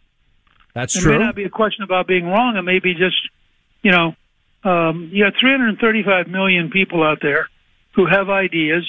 That's 0.74 0.96
it 0.96 1.00
true. 1.00 1.14
It 1.14 1.18
may 1.18 1.24
not 1.24 1.34
be 1.34 1.44
a 1.44 1.50
question 1.50 1.82
about 1.82 2.06
being 2.06 2.26
wrong. 2.26 2.56
It 2.56 2.62
may 2.62 2.78
be 2.78 2.94
just, 2.94 3.16
you 3.82 3.90
know, 3.90 4.14
um, 4.64 5.10
you 5.12 5.24
got 5.24 5.38
335 5.38 6.28
million 6.28 6.70
people 6.70 7.02
out 7.02 7.18
there 7.22 7.48
who 7.94 8.06
have 8.06 8.28
ideas, 8.30 8.84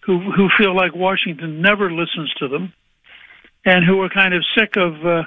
who 0.00 0.20
who 0.32 0.48
feel 0.58 0.74
like 0.74 0.94
Washington 0.94 1.60
never 1.60 1.90
listens 1.90 2.32
to 2.38 2.48
them, 2.48 2.72
and 3.64 3.84
who 3.84 4.00
are 4.02 4.08
kind 4.08 4.34
of 4.34 4.44
sick 4.56 4.76
of 4.76 4.94
uh, 5.04 5.22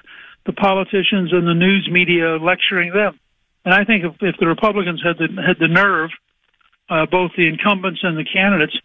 the 0.45 0.53
politicians 0.53 1.33
and 1.33 1.47
the 1.47 1.53
news 1.53 1.87
media 1.91 2.37
lecturing 2.37 2.93
them. 2.93 3.19
And 3.65 3.73
I 3.73 3.83
think 3.83 4.05
if, 4.05 4.13
if 4.21 4.35
the 4.39 4.47
Republicans 4.47 5.03
had 5.03 5.17
the 5.17 5.41
had 5.41 5.59
the 5.59 5.67
nerve, 5.67 6.11
uh, 6.89 7.05
both 7.05 7.31
the 7.35 7.47
incumbents 7.47 7.99
and 8.03 8.17
the 8.17 8.23
candidates, 8.23 8.77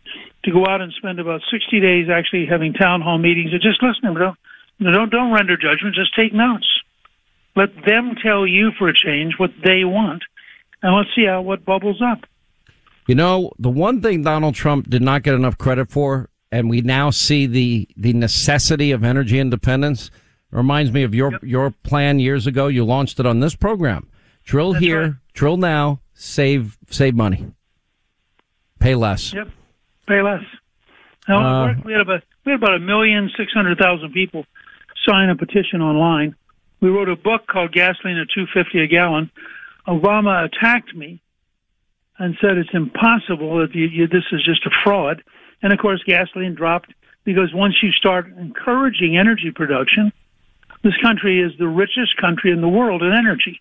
to 0.44 0.50
go 0.50 0.66
out 0.66 0.80
and 0.80 0.92
spend 0.94 1.20
about 1.20 1.40
60 1.50 1.80
days 1.80 2.08
actually 2.10 2.46
having 2.46 2.72
town 2.72 3.00
hall 3.00 3.18
meetings 3.18 3.52
and 3.52 3.62
just 3.62 3.82
listening, 3.82 4.14
don't 4.14 4.36
don't 4.80 5.10
don't 5.10 5.32
render 5.32 5.56
judgment, 5.56 5.94
just 5.94 6.14
take 6.16 6.32
notes. 6.32 6.66
Let 7.54 7.70
them 7.86 8.16
tell 8.20 8.46
you 8.46 8.72
for 8.78 8.88
a 8.88 8.94
change 8.94 9.34
what 9.38 9.50
they 9.62 9.84
want, 9.84 10.22
and 10.82 10.96
let's 10.96 11.08
see 11.14 11.26
how 11.26 11.42
what 11.42 11.64
bubbles 11.64 12.00
up. 12.02 12.20
You 13.08 13.14
know, 13.14 13.52
the 13.58 13.70
one 13.70 14.00
thing 14.00 14.22
Donald 14.22 14.54
Trump 14.54 14.88
did 14.88 15.02
not 15.02 15.22
get 15.22 15.34
enough 15.34 15.58
credit 15.58 15.90
for, 15.90 16.28
and 16.50 16.70
we 16.70 16.80
now 16.80 17.10
see 17.10 17.46
the 17.46 17.88
the 17.96 18.12
necessity 18.12 18.92
of 18.92 19.04
energy 19.04 19.38
independence. 19.38 20.10
Reminds 20.50 20.92
me 20.92 21.02
of 21.02 21.14
your 21.14 21.32
yep. 21.32 21.42
your 21.42 21.70
plan 21.82 22.18
years 22.18 22.46
ago. 22.46 22.68
You 22.68 22.84
launched 22.84 23.18
it 23.18 23.26
on 23.26 23.40
this 23.40 23.56
program. 23.56 24.08
Drill 24.44 24.72
That's 24.72 24.84
here, 24.84 25.02
right. 25.02 25.12
drill 25.32 25.56
now, 25.56 26.00
save 26.14 26.78
save 26.90 27.14
money, 27.14 27.46
pay 28.78 28.94
less. 28.94 29.32
Yep, 29.32 29.48
pay 30.06 30.20
less. 30.20 30.42
Now, 31.28 31.64
uh, 31.64 31.74
we 31.84 31.92
had 31.92 32.00
about 32.00 32.22
we 32.44 32.52
had 32.52 32.62
about 32.62 32.74
a 32.74 32.80
million 32.80 33.30
six 33.36 33.52
hundred 33.52 33.78
thousand 33.78 34.12
people 34.12 34.44
sign 35.08 35.30
a 35.30 35.36
petition 35.36 35.80
online. 35.80 36.34
We 36.80 36.90
wrote 36.90 37.08
a 37.08 37.16
book 37.16 37.46
called 37.46 37.72
Gasoline 37.72 38.18
at 38.18 38.28
two 38.34 38.46
fifty 38.52 38.80
a 38.80 38.86
gallon. 38.86 39.30
Obama 39.86 40.44
attacked 40.44 40.94
me 40.94 41.22
and 42.18 42.36
said 42.40 42.56
it's 42.56 42.70
impossible 42.72 43.58
that 43.58 43.74
you, 43.74 43.86
you, 43.86 44.06
this 44.06 44.24
is 44.32 44.44
just 44.44 44.64
a 44.66 44.70
fraud. 44.84 45.22
And 45.62 45.72
of 45.72 45.78
course, 45.78 46.02
gasoline 46.06 46.54
dropped 46.54 46.92
because 47.24 47.52
once 47.54 47.74
you 47.82 47.90
start 47.92 48.26
encouraging 48.36 49.16
energy 49.16 49.50
production, 49.50 50.12
this 50.82 50.96
country 51.02 51.40
is 51.40 51.52
the 51.58 51.68
richest 51.68 52.16
country 52.20 52.52
in 52.52 52.60
the 52.60 52.68
world 52.68 53.02
in 53.02 53.12
energy. 53.12 53.60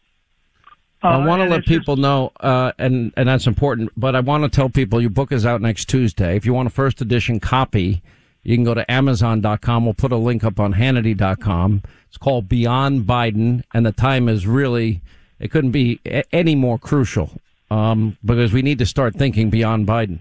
I 1.04 1.16
uh, 1.16 1.26
want 1.26 1.42
to 1.42 1.50
let 1.50 1.66
people 1.66 1.96
just... 1.96 2.04
know, 2.04 2.32
uh, 2.40 2.74
and 2.78 3.12
and 3.18 3.28
that's 3.28 3.48
important. 3.48 3.92
But 3.98 4.16
I 4.16 4.20
want 4.20 4.44
to 4.44 4.50
tell 4.50 4.70
people 4.70 5.02
your 5.02 5.10
book 5.10 5.32
is 5.32 5.46
out 5.46 5.62
next 5.62 5.86
Tuesday. 5.86 6.36
If 6.36 6.46
you 6.46 6.54
want 6.54 6.68
a 6.68 6.72
first 6.72 7.02
edition 7.02 7.40
copy, 7.40 8.04
you 8.44 8.56
can 8.56 8.64
go 8.64 8.76
to 8.76 8.90
Amazon.com. 8.92 9.86
We'll 9.86 9.96
put 9.96 10.12
a 10.12 10.18
link 10.18 10.44
up 10.44 10.60
on 10.60 10.74
Hannity.com. 10.74 11.82
It's 12.08 12.18
called 12.18 12.48
Beyond 12.48 13.06
Biden, 13.06 13.64
and 13.74 13.86
the 13.86 13.92
time 13.92 14.30
is 14.30 14.46
really 14.46 15.02
it 15.42 15.50
couldn't 15.50 15.72
be 15.72 16.00
any 16.32 16.56
more 16.56 16.78
crucial 16.78 17.32
um, 17.72 18.18
because 18.24 18.54
we 18.54 18.62
need 18.62 18.78
to 18.80 18.86
start 18.86 19.16
thinking 19.16 19.50
beyond 19.50 19.88
Biden. 19.88 20.20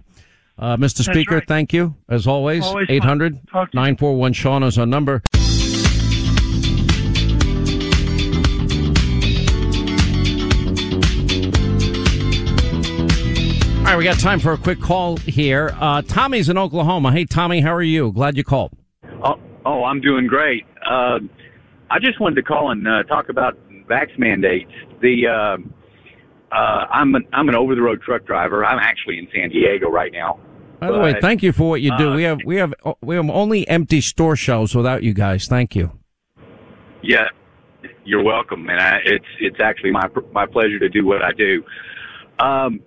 Uh, 0.59 0.77
Mr. 0.77 1.03
Speaker, 1.03 1.37
right. 1.37 1.47
thank 1.47 1.73
you 1.73 1.95
as 2.09 2.27
always. 2.27 2.65
800 2.89 3.39
941 3.53 4.33
Sean 4.33 4.63
is 4.63 4.79
our 4.79 4.87
number. 4.87 5.23
All 13.79 13.97
right, 13.97 13.99
we 13.99 14.05
got 14.05 14.19
time 14.19 14.39
for 14.39 14.53
a 14.53 14.59
quick 14.59 14.81
call 14.81 15.17
here. 15.17 15.75
Uh, 15.81 16.01
Tommy's 16.03 16.49
in 16.49 16.57
Oklahoma. 16.57 17.13
Hey, 17.13 17.25
Tommy, 17.25 17.61
how 17.61 17.75
are 17.75 17.83
you? 17.83 18.13
Glad 18.13 18.37
you 18.37 18.45
called. 18.45 18.73
Oh, 19.23 19.35
oh 19.67 19.85
I'm 19.85 20.01
doing 20.01 20.27
great. 20.27 20.65
Uh, 20.87 21.19
I 21.91 21.99
just 21.99 22.21
wanted 22.21 22.37
to 22.37 22.43
call 22.43 22.71
and 22.71 22.87
uh, 22.87 23.03
talk 23.05 23.31
about 23.31 23.59
vax 23.91 24.19
mandates. 24.19 24.71
The 25.01 25.27
uh, 25.27 26.55
uh, 26.55 26.87
I'm 26.91 27.15
an 27.15 27.27
I'm 27.33 27.49
an 27.49 27.55
over 27.55 27.75
the 27.75 27.83
road 27.83 28.01
truck 28.03 28.25
driver. 28.25 28.65
I'm 28.65 28.79
actually 28.79 29.19
in 29.19 29.29
San 29.35 29.51
Diego 29.51 29.89
right 29.91 30.13
now. 30.13 30.39
By 30.79 30.89
but, 30.89 30.93
the 30.95 31.01
way, 31.01 31.21
thank 31.21 31.43
you 31.43 31.53
for 31.53 31.69
what 31.69 31.83
you 31.83 31.97
do. 31.99 32.13
Uh, 32.13 32.17
we 32.17 32.23
have 32.23 32.39
we 32.45 32.57
have 32.57 32.75
we 33.03 33.17
have 33.17 33.29
only 33.29 33.69
empty 33.69 34.01
store 34.01 34.37
shelves 34.37 34.75
without 34.75 35.03
you 35.03 35.13
guys. 35.13 35.47
Thank 35.47 35.77
you. 35.77 35.93
Yeah, 37.03 37.27
you're 38.05 38.23
welcome, 38.23 38.69
and 38.69 38.81
I, 38.81 38.99
it's 39.05 39.27
it's 39.41 39.61
actually 39.61 39.91
my 39.91 40.09
my 40.33 40.47
pleasure 40.47 40.79
to 40.79 40.89
do 40.89 41.05
what 41.05 41.23
I 41.23 41.33
do. 41.33 41.65
Um, 42.39 42.81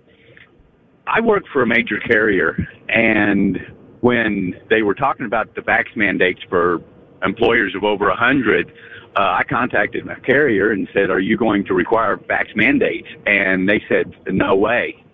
I 1.06 1.20
work 1.20 1.44
for 1.52 1.62
a 1.62 1.66
major 1.66 1.98
carrier, 2.00 2.56
and 2.88 3.58
when 4.00 4.54
they 4.70 4.82
were 4.82 4.94
talking 4.94 5.26
about 5.26 5.54
the 5.54 5.60
vax 5.60 5.96
mandates 5.96 6.40
for 6.48 6.80
employers 7.22 7.74
of 7.76 7.84
over 7.84 8.08
a 8.10 8.16
hundred, 8.16 8.72
uh, 9.16 9.38
I 9.38 9.44
contacted 9.48 10.04
my 10.04 10.16
carrier 10.16 10.72
and 10.72 10.88
said, 10.92 11.10
"Are 11.10 11.20
you 11.20 11.36
going 11.36 11.64
to 11.66 11.74
require 11.74 12.16
vax 12.16 12.54
mandates?" 12.56 13.08
And 13.26 13.68
they 13.68 13.82
said, 13.88 14.14
"No 14.26 14.56
way." 14.56 15.04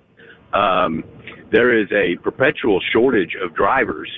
um, 0.52 1.04
there 1.52 1.78
is 1.78 1.88
a 1.92 2.16
perpetual 2.22 2.80
shortage 2.92 3.36
of 3.40 3.54
drivers, 3.54 4.10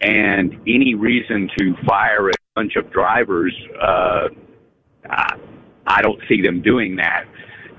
and 0.00 0.54
any 0.66 0.94
reason 0.94 1.50
to 1.58 1.74
fire 1.86 2.28
a 2.28 2.32
bunch 2.54 2.76
of 2.76 2.90
drivers, 2.90 3.54
uh, 3.80 4.28
I, 5.08 5.34
I 5.86 6.02
don't 6.02 6.20
see 6.28 6.42
them 6.42 6.62
doing 6.62 6.96
that. 6.96 7.24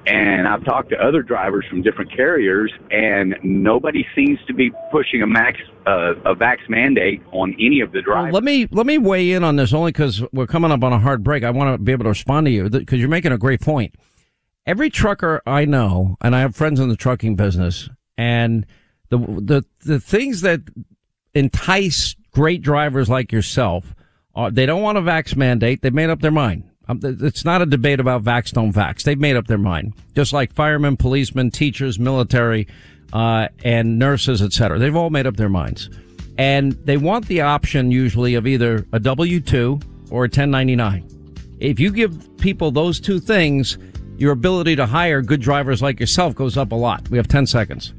And 0.08 0.48
I've 0.48 0.66
talked 0.66 0.90
to 0.90 0.98
other 0.98 1.22
drivers 1.22 1.66
from 1.70 1.84
different 1.84 2.12
carriers, 2.16 2.72
and 2.90 3.36
nobody 3.44 4.06
seems 4.16 4.40
to 4.48 4.54
be 4.54 4.72
pushing 4.92 5.22
a 5.22 5.28
max 5.28 5.60
uh, 5.86 6.14
a 6.26 6.36
vax 6.36 6.58
mandate 6.70 7.22
on 7.32 7.56
any 7.60 7.82
of 7.82 7.92
the 7.92 8.02
drivers. 8.02 8.34
Well, 8.34 8.42
let 8.42 8.44
me 8.44 8.68
let 8.72 8.86
me 8.86 8.98
weigh 8.98 9.32
in 9.32 9.44
on 9.44 9.56
this 9.56 9.74
only 9.74 9.92
because 9.92 10.24
we're 10.32 10.48
coming 10.48 10.72
up 10.72 10.84
on 10.84 10.92
a 10.92 11.00
hard 11.00 11.24
break. 11.24 11.44
I 11.44 11.52
want 11.52 11.74
to 11.74 11.78
be 11.78 11.92
able 11.92 12.06
to 12.06 12.10
respond 12.10 12.48
to 12.48 12.52
you 12.52 12.70
because 12.70 13.00
you're 13.00 13.10
making 13.10 13.32
a 13.32 13.38
great 13.38 13.62
point. 13.62 13.96
Every 14.66 14.90
trucker 14.90 15.42
I 15.46 15.66
know, 15.66 16.18
and 16.22 16.36
I 16.36 16.40
have 16.42 16.56
friends 16.56 16.80
in 16.80 16.90
the 16.90 16.96
trucking 16.96 17.36
business, 17.36 17.90
and 18.18 18.66
the 19.10 19.18
the 19.18 19.66
the 19.86 20.00
things 20.00 20.42
that 20.42 20.62
entice 21.34 22.16
great 22.32 22.62
drivers 22.62 23.10
like 23.10 23.32
yourself 23.32 23.94
are 24.34 24.50
they 24.50 24.66
don't 24.66 24.82
want 24.82 24.98
a 24.98 25.02
vax 25.02 25.36
mandate. 25.36 25.82
They've 25.82 25.94
made 25.94 26.10
up 26.10 26.22
their 26.22 26.32
mind. 26.32 26.71
Um, 26.88 27.00
it's 27.04 27.46
not 27.46 27.62
a 27.62 27.66
debate 27.66 28.00
about 28.00 28.24
vax, 28.24 28.52
don't 28.52 28.74
vax. 28.74 29.04
They've 29.04 29.20
made 29.20 29.36
up 29.36 29.48
their 29.48 29.58
mind. 29.58 29.94
Just 30.16 30.34
like 30.34 30.54
firemen, 30.54 30.98
policemen, 30.98 31.52
teachers, 31.52 32.00
military, 32.00 32.68
uh, 33.14 33.48
and 33.64 34.00
nurses, 34.00 34.42
etc. 34.42 34.80
They've 34.80 34.96
all 34.96 35.10
made 35.10 35.28
up 35.28 35.38
their 35.38 35.50
minds. 35.50 35.90
And 36.38 36.74
they 36.86 36.98
want 36.98 37.28
the 37.28 37.42
option 37.42 37.92
usually 37.92 38.36
of 38.36 38.48
either 38.48 38.86
a 38.94 39.00
W-2 39.00 39.84
or 40.12 40.24
a 40.24 40.28
1099. 40.28 41.08
If 41.60 41.80
you 41.80 41.92
give 41.92 42.38
people 42.38 42.72
those 42.72 43.00
two 43.00 43.20
things, 43.20 43.78
your 44.18 44.32
ability 44.32 44.76
to 44.78 44.86
hire 44.86 45.22
good 45.22 45.42
drivers 45.42 45.82
like 45.82 46.00
yourself 46.00 46.36
goes 46.36 46.58
up 46.58 46.72
a 46.72 46.76
lot. 46.76 47.10
We 47.10 47.18
have 47.18 47.28
10 47.28 47.46
seconds. 47.46 47.94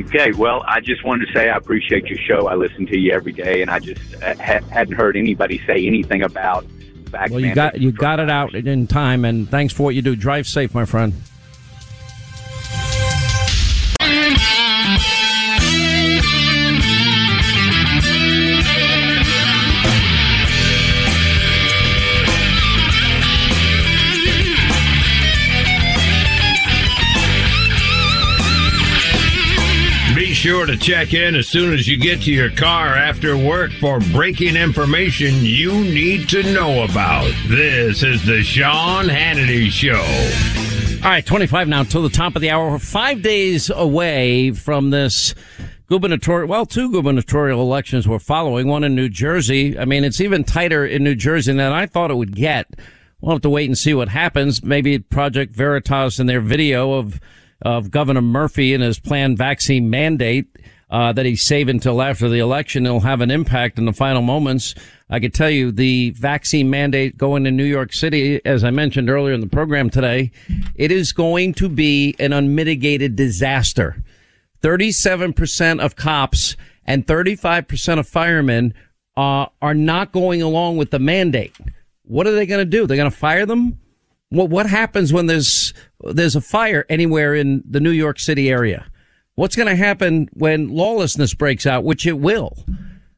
Okay, 0.00 0.32
well, 0.32 0.64
I 0.66 0.80
just 0.80 1.04
wanted 1.04 1.26
to 1.26 1.32
say 1.32 1.50
I 1.50 1.56
appreciate 1.56 2.06
your 2.06 2.18
show. 2.18 2.48
I 2.48 2.54
listen 2.54 2.86
to 2.86 2.98
you 2.98 3.12
every 3.12 3.32
day, 3.32 3.60
and 3.62 3.70
I 3.70 3.78
just 3.78 4.14
uh, 4.22 4.34
ha- 4.36 4.64
hadn't 4.70 4.94
heard 4.94 5.16
anybody 5.16 5.60
say 5.66 5.86
anything 5.86 6.22
about 6.22 6.64
back. 7.10 7.30
Well, 7.30 7.40
you 7.40 7.54
got 7.54 7.78
you 7.80 7.92
got 7.92 8.20
it 8.20 8.30
out 8.30 8.54
in 8.54 8.86
time, 8.86 9.24
and 9.24 9.48
thanks 9.48 9.72
for 9.74 9.82
what 9.82 9.94
you 9.94 10.02
do. 10.02 10.16
Drive 10.16 10.46
safe, 10.46 10.74
my 10.74 10.84
friend. 10.84 11.14
To 30.68 30.76
check 30.76 31.14
in 31.14 31.34
as 31.34 31.48
soon 31.48 31.72
as 31.72 31.88
you 31.88 31.96
get 31.96 32.20
to 32.20 32.30
your 32.30 32.50
car 32.50 32.88
after 32.88 33.38
work 33.38 33.72
for 33.80 34.00
breaking 34.12 34.54
information 34.54 35.34
you 35.36 35.72
need 35.72 36.28
to 36.28 36.42
know 36.52 36.84
about. 36.84 37.32
This 37.46 38.02
is 38.02 38.22
the 38.26 38.42
Sean 38.42 39.06
Hannity 39.06 39.70
Show. 39.70 40.04
All 41.02 41.10
right, 41.10 41.24
25 41.24 41.68
now 41.68 41.84
till 41.84 42.02
the 42.02 42.10
top 42.10 42.36
of 42.36 42.42
the 42.42 42.50
hour. 42.50 42.70
We're 42.70 42.78
five 42.78 43.22
days 43.22 43.70
away 43.70 44.50
from 44.50 44.90
this 44.90 45.34
gubernatorial, 45.88 46.48
well, 46.48 46.66
two 46.66 46.92
gubernatorial 46.92 47.62
elections 47.62 48.06
we're 48.06 48.18
following, 48.18 48.68
one 48.68 48.84
in 48.84 48.94
New 48.94 49.08
Jersey. 49.08 49.78
I 49.78 49.86
mean, 49.86 50.04
it's 50.04 50.20
even 50.20 50.44
tighter 50.44 50.84
in 50.84 51.02
New 51.02 51.14
Jersey 51.14 51.54
than 51.54 51.72
I 51.72 51.86
thought 51.86 52.10
it 52.10 52.16
would 52.16 52.36
get. 52.36 52.78
We'll 53.22 53.32
have 53.32 53.42
to 53.42 53.50
wait 53.50 53.70
and 53.70 53.78
see 53.78 53.94
what 53.94 54.10
happens. 54.10 54.62
Maybe 54.62 54.98
Project 54.98 55.56
Veritas 55.56 56.20
in 56.20 56.26
their 56.26 56.42
video 56.42 56.92
of 56.92 57.18
of 57.62 57.90
Governor 57.90 58.22
Murphy 58.22 58.74
and 58.74 58.82
his 58.82 58.98
planned 58.98 59.38
vaccine 59.38 59.90
mandate 59.90 60.46
uh, 60.90 61.12
that 61.12 61.26
he's 61.26 61.46
saving 61.46 61.76
until 61.76 62.00
after 62.00 62.28
the 62.28 62.38
election. 62.38 62.86
It'll 62.86 63.00
have 63.00 63.20
an 63.20 63.30
impact 63.30 63.78
in 63.78 63.84
the 63.84 63.92
final 63.92 64.22
moments. 64.22 64.74
I 65.10 65.20
could 65.20 65.34
tell 65.34 65.50
you 65.50 65.70
the 65.72 66.10
vaccine 66.10 66.70
mandate 66.70 67.18
going 67.18 67.44
to 67.44 67.50
New 67.50 67.64
York 67.64 67.92
City, 67.92 68.40
as 68.44 68.64
I 68.64 68.70
mentioned 68.70 69.10
earlier 69.10 69.34
in 69.34 69.40
the 69.40 69.46
program 69.46 69.90
today, 69.90 70.30
it 70.74 70.90
is 70.90 71.12
going 71.12 71.54
to 71.54 71.68
be 71.68 72.14
an 72.18 72.32
unmitigated 72.32 73.16
disaster. 73.16 74.02
37% 74.62 75.80
of 75.80 75.96
cops 75.96 76.56
and 76.84 77.06
35% 77.06 77.98
of 77.98 78.08
firemen 78.08 78.74
uh, 79.16 79.46
are 79.60 79.74
not 79.74 80.12
going 80.12 80.42
along 80.42 80.76
with 80.76 80.90
the 80.90 80.98
mandate. 80.98 81.56
What 82.02 82.26
are 82.26 82.32
they 82.32 82.46
going 82.46 82.60
to 82.60 82.64
do? 82.64 82.86
They're 82.86 82.96
going 82.96 83.10
to 83.10 83.16
fire 83.16 83.46
them? 83.46 83.78
What 84.30 84.50
what 84.50 84.66
happens 84.66 85.12
when 85.12 85.26
there's 85.26 85.72
there's 86.00 86.36
a 86.36 86.40
fire 86.40 86.84
anywhere 86.88 87.34
in 87.34 87.62
the 87.68 87.80
New 87.80 87.90
York 87.90 88.18
City 88.18 88.50
area? 88.50 88.86
What's 89.36 89.56
going 89.56 89.68
to 89.68 89.76
happen 89.76 90.28
when 90.32 90.68
lawlessness 90.68 91.32
breaks 91.32 91.64
out, 91.64 91.84
which 91.84 92.06
it 92.06 92.18
will? 92.18 92.56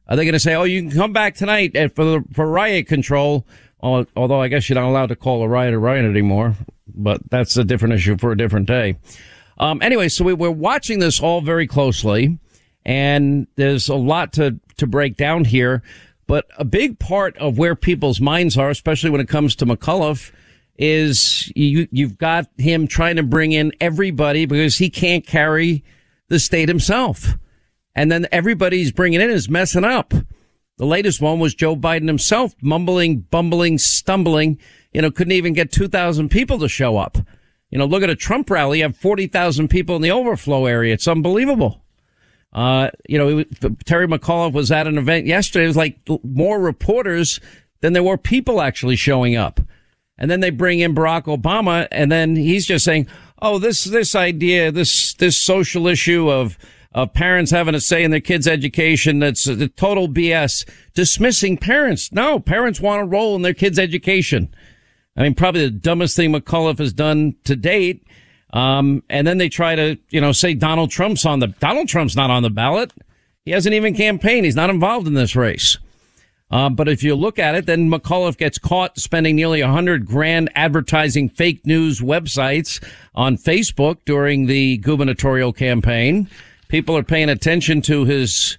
Are 0.07 0.15
they 0.15 0.23
going 0.23 0.33
to 0.33 0.39
say, 0.39 0.55
"Oh, 0.55 0.63
you 0.63 0.81
can 0.81 0.91
come 0.91 1.13
back 1.13 1.35
tonight 1.35 1.73
for 1.95 2.05
the, 2.05 2.23
for 2.33 2.47
riot 2.47 2.87
control"? 2.87 3.45
Although 3.81 4.39
I 4.39 4.47
guess 4.47 4.69
you're 4.69 4.79
not 4.79 4.87
allowed 4.87 5.07
to 5.07 5.15
call 5.15 5.41
a 5.41 5.47
riot 5.47 5.73
a 5.73 5.79
riot 5.79 6.05
anymore, 6.05 6.55
but 6.87 7.21
that's 7.29 7.57
a 7.57 7.63
different 7.63 7.95
issue 7.95 8.17
for 8.17 8.31
a 8.31 8.37
different 8.37 8.67
day. 8.67 8.97
Um, 9.57 9.81
anyway, 9.81 10.07
so 10.09 10.23
we, 10.23 10.33
we're 10.33 10.51
watching 10.51 10.99
this 10.99 11.19
all 11.19 11.41
very 11.41 11.67
closely, 11.67 12.37
and 12.85 13.47
there's 13.55 13.89
a 13.89 13.95
lot 13.95 14.33
to 14.33 14.59
to 14.77 14.87
break 14.87 15.17
down 15.17 15.45
here. 15.45 15.81
But 16.27 16.45
a 16.57 16.63
big 16.63 16.99
part 16.99 17.35
of 17.37 17.57
where 17.57 17.75
people's 17.75 18.21
minds 18.21 18.57
are, 18.57 18.69
especially 18.69 19.09
when 19.09 19.19
it 19.19 19.27
comes 19.27 19.55
to 19.57 19.65
McAuliffe, 19.65 20.31
is 20.81 21.53
you, 21.55 21.87
you've 21.91 22.17
got 22.17 22.47
him 22.57 22.87
trying 22.87 23.15
to 23.17 23.23
bring 23.23 23.51
in 23.51 23.71
everybody 23.79 24.47
because 24.47 24.79
he 24.79 24.89
can't 24.89 25.25
carry 25.25 25.83
the 26.27 26.39
state 26.39 26.67
himself. 26.67 27.37
And 27.93 28.11
then 28.11 28.25
everybody 28.31 28.79
he's 28.79 28.91
bringing 28.91 29.21
in 29.21 29.29
is 29.29 29.47
messing 29.47 29.85
up. 29.85 30.11
The 30.77 30.85
latest 30.85 31.21
one 31.21 31.39
was 31.39 31.53
Joe 31.53 31.75
Biden 31.75 32.07
himself 32.07 32.55
mumbling, 32.63 33.19
bumbling, 33.19 33.77
stumbling, 33.77 34.57
you 34.91 35.03
know, 35.03 35.11
couldn't 35.11 35.33
even 35.33 35.53
get 35.53 35.71
2,000 35.71 36.29
people 36.29 36.57
to 36.57 36.67
show 36.67 36.97
up. 36.97 37.15
You 37.69 37.77
know, 37.77 37.85
look 37.85 38.01
at 38.01 38.09
a 38.09 38.15
Trump 38.15 38.49
rally, 38.49 38.79
you 38.79 38.85
have 38.85 38.97
40,000 38.97 39.67
people 39.67 39.95
in 39.95 40.01
the 40.01 40.11
overflow 40.11 40.65
area. 40.65 40.95
It's 40.95 41.07
unbelievable. 41.07 41.83
Uh, 42.53 42.89
you 43.07 43.19
know, 43.19 43.43
Terry 43.85 44.07
McAuliffe 44.07 44.53
was 44.53 44.71
at 44.71 44.87
an 44.87 44.97
event 44.97 45.27
yesterday. 45.27 45.65
It 45.65 45.67
was 45.67 45.77
like 45.77 45.99
more 46.23 46.59
reporters 46.59 47.39
than 47.81 47.93
there 47.93 48.03
were 48.03 48.17
people 48.17 48.61
actually 48.61 48.95
showing 48.95 49.35
up. 49.35 49.61
And 50.21 50.29
then 50.29 50.39
they 50.39 50.51
bring 50.51 50.79
in 50.79 50.93
Barack 50.93 51.23
Obama 51.23 51.87
and 51.91 52.11
then 52.11 52.35
he's 52.35 52.67
just 52.67 52.85
saying, 52.85 53.07
Oh, 53.41 53.57
this, 53.57 53.85
this 53.85 54.13
idea, 54.13 54.71
this, 54.71 55.15
this 55.15 55.35
social 55.35 55.87
issue 55.87 56.29
of, 56.29 56.59
of 56.91 57.11
parents 57.11 57.49
having 57.49 57.73
a 57.73 57.81
say 57.81 58.03
in 58.03 58.11
their 58.11 58.19
kids' 58.19 58.47
education. 58.47 59.17
That's 59.17 59.45
the 59.45 59.67
total 59.67 60.07
BS. 60.07 60.69
Dismissing 60.93 61.57
parents. 61.57 62.11
No, 62.11 62.39
parents 62.39 62.79
want 62.79 63.01
a 63.01 63.05
role 63.05 63.35
in 63.35 63.41
their 63.41 63.55
kids' 63.55 63.79
education. 63.79 64.53
I 65.17 65.23
mean, 65.23 65.33
probably 65.33 65.63
the 65.63 65.71
dumbest 65.71 66.15
thing 66.15 66.31
McAuliffe 66.31 66.77
has 66.77 66.93
done 66.93 67.35
to 67.45 67.55
date. 67.55 68.05
Um, 68.53 69.01
and 69.09 69.25
then 69.25 69.39
they 69.39 69.49
try 69.49 69.73
to, 69.73 69.97
you 70.09 70.21
know, 70.21 70.33
say 70.33 70.53
Donald 70.53 70.91
Trump's 70.91 71.25
on 71.25 71.39
the, 71.39 71.47
Donald 71.47 71.87
Trump's 71.87 72.15
not 72.15 72.29
on 72.29 72.43
the 72.43 72.51
ballot. 72.51 72.93
He 73.43 73.49
hasn't 73.49 73.73
even 73.73 73.95
campaigned. 73.95 74.45
He's 74.45 74.55
not 74.55 74.69
involved 74.69 75.07
in 75.07 75.15
this 75.15 75.35
race. 75.35 75.79
Uh, 76.51 76.69
but 76.69 76.89
if 76.89 77.01
you 77.01 77.15
look 77.15 77.39
at 77.39 77.55
it, 77.55 77.65
then 77.65 77.89
McAuliffe 77.89 78.37
gets 78.37 78.57
caught 78.57 78.99
spending 78.99 79.37
nearly 79.37 79.61
a 79.61 79.71
hundred 79.71 80.05
grand 80.05 80.49
advertising 80.53 81.29
fake 81.29 81.65
news 81.65 82.01
websites 82.01 82.83
on 83.15 83.37
Facebook 83.37 83.99
during 84.05 84.47
the 84.47 84.77
gubernatorial 84.77 85.53
campaign. 85.53 86.29
People 86.67 86.97
are 86.97 87.03
paying 87.03 87.29
attention 87.29 87.81
to 87.83 88.05
his 88.05 88.57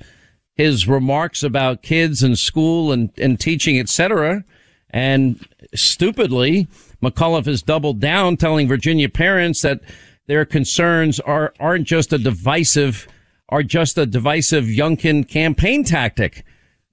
his 0.55 0.87
remarks 0.87 1.43
about 1.43 1.83
kids 1.83 2.23
and 2.23 2.39
school 2.39 2.93
and, 2.93 3.11
and 3.19 3.41
teaching, 3.41 3.79
etc. 3.79 4.45
And 4.91 5.47
stupidly, 5.75 6.69
McAuliffe 7.03 7.47
has 7.47 7.63
doubled 7.63 8.01
down, 8.01 8.37
telling 8.37 8.69
Virginia 8.69 9.09
parents 9.09 9.63
that 9.63 9.81
their 10.27 10.45
concerns 10.45 11.21
are 11.21 11.53
aren't 11.61 11.87
just 11.87 12.13
a 12.13 12.19
divisive 12.19 13.07
are 13.51 13.63
just 13.63 13.99
a 13.99 14.07
divisive 14.07 14.65
Youngkin 14.65 15.29
campaign 15.29 15.85
tactic. 15.85 16.45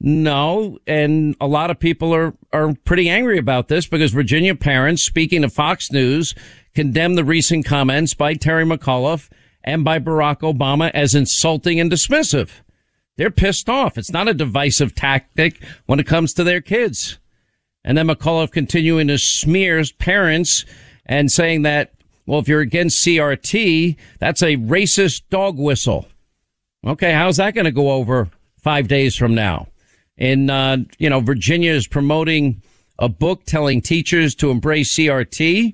No, 0.01 0.79
and 0.87 1.35
a 1.41 1.47
lot 1.47 1.71
of 1.71 1.79
people 1.79 2.15
are, 2.15 2.33
are 2.53 2.73
pretty 2.85 3.09
angry 3.09 3.37
about 3.37 3.67
this 3.67 3.85
because 3.85 4.11
Virginia 4.11 4.55
parents, 4.55 5.03
speaking 5.03 5.41
to 5.41 5.49
Fox 5.49 5.91
News, 5.91 6.33
condemned 6.73 7.17
the 7.17 7.25
recent 7.25 7.65
comments 7.65 8.13
by 8.13 8.33
Terry 8.33 8.63
McAuliffe 8.63 9.29
and 9.63 9.83
by 9.83 9.99
Barack 9.99 10.39
Obama 10.39 10.89
as 10.93 11.15
insulting 11.15 11.79
and 11.79 11.91
dismissive. 11.91 12.49
They're 13.17 13.29
pissed 13.29 13.67
off. 13.67 13.97
It's 13.97 14.13
not 14.13 14.29
a 14.29 14.33
divisive 14.33 14.95
tactic 14.95 15.61
when 15.85 15.99
it 15.99 16.07
comes 16.07 16.33
to 16.33 16.45
their 16.45 16.61
kids. 16.61 17.19
And 17.83 17.97
then 17.97 18.07
McAuliffe 18.07 18.51
continuing 18.51 19.09
to 19.09 19.17
smear 19.17 19.83
parents 19.97 20.63
and 21.05 21.29
saying 21.29 21.63
that, 21.63 21.91
well, 22.25 22.39
if 22.39 22.47
you're 22.47 22.61
against 22.61 23.05
CRT, 23.05 23.97
that's 24.19 24.41
a 24.41 24.55
racist 24.55 25.23
dog 25.29 25.57
whistle. 25.57 26.07
Okay, 26.85 27.11
how's 27.11 27.37
that 27.37 27.55
going 27.55 27.65
to 27.65 27.71
go 27.71 27.91
over 27.91 28.29
five 28.61 28.87
days 28.87 29.17
from 29.17 29.35
now? 29.35 29.67
And, 30.19 30.51
uh, 30.51 30.77
you 30.99 31.09
know, 31.09 31.21
Virginia 31.21 31.71
is 31.71 31.87
promoting 31.87 32.61
a 32.99 33.09
book 33.09 33.45
telling 33.45 33.81
teachers 33.81 34.35
to 34.35 34.51
embrace 34.51 34.95
CRT. 34.95 35.73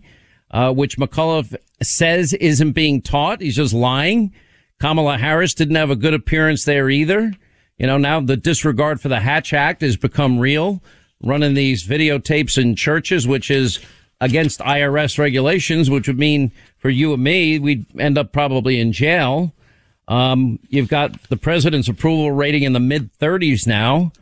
uh, 0.51 0.71
which 0.71 0.97
McAuliffe 0.97 1.53
says 1.81 2.31
isn't 2.33 2.71
being 2.71 3.01
taught. 3.01 3.41
He's 3.41 3.57
just 3.57 3.73
lying. 3.73 4.33
Kamala 4.79 5.17
Harris 5.17 5.53
didn't 5.53 5.75
have 5.75 5.89
a 5.89 5.95
good 5.97 6.13
appearance 6.13 6.63
there 6.63 6.89
either. 6.89 7.33
You 7.77 7.87
know, 7.87 7.97
now 7.97 8.21
the 8.21 8.37
disregard 8.37 9.01
for 9.01 9.09
the 9.09 9.19
Hatch 9.19 9.51
Act 9.53 9.81
has 9.81 9.97
become 9.97 10.39
real, 10.39 10.81
running 11.21 11.55
these 11.55 11.85
videotapes 11.85 12.57
in 12.57 12.75
churches, 12.75 13.27
which 13.27 13.51
is 13.51 13.79
against 14.21 14.61
IRS 14.61 15.17
regulations, 15.19 15.89
which 15.89 16.07
would 16.07 16.19
mean 16.19 16.51
for 16.77 16.89
you 16.89 17.13
and 17.13 17.23
me, 17.23 17.59
we'd 17.59 17.85
end 17.99 18.17
up 18.17 18.31
probably 18.31 18.79
in 18.79 18.93
jail. 18.93 19.53
Um, 20.07 20.59
you've 20.69 20.87
got 20.87 21.21
the 21.23 21.35
president's 21.35 21.89
approval 21.89 22.31
rating 22.31 22.63
in 22.63 22.71
the 22.71 22.79
mid 22.79 23.11
30s 23.17 23.67
now, 23.67 24.13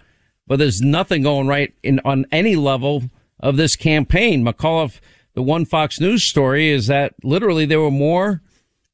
but 0.48 0.60
there's 0.60 0.82
nothing 0.82 1.24
going 1.24 1.48
right 1.48 1.74
in 1.84 2.00
on 2.06 2.26
any 2.32 2.56
level 2.56 3.04
of 3.40 3.58
this 3.58 3.76
campaign. 3.76 4.44
McAuliffe, 4.44 5.00
the 5.34 5.44
one 5.44 5.66
Fox 5.66 6.00
News 6.00 6.24
story 6.24 6.70
is 6.70 6.88
that 6.88 7.14
literally 7.24 7.66
there 7.66 7.82
were 7.82 7.92
more 7.92 8.42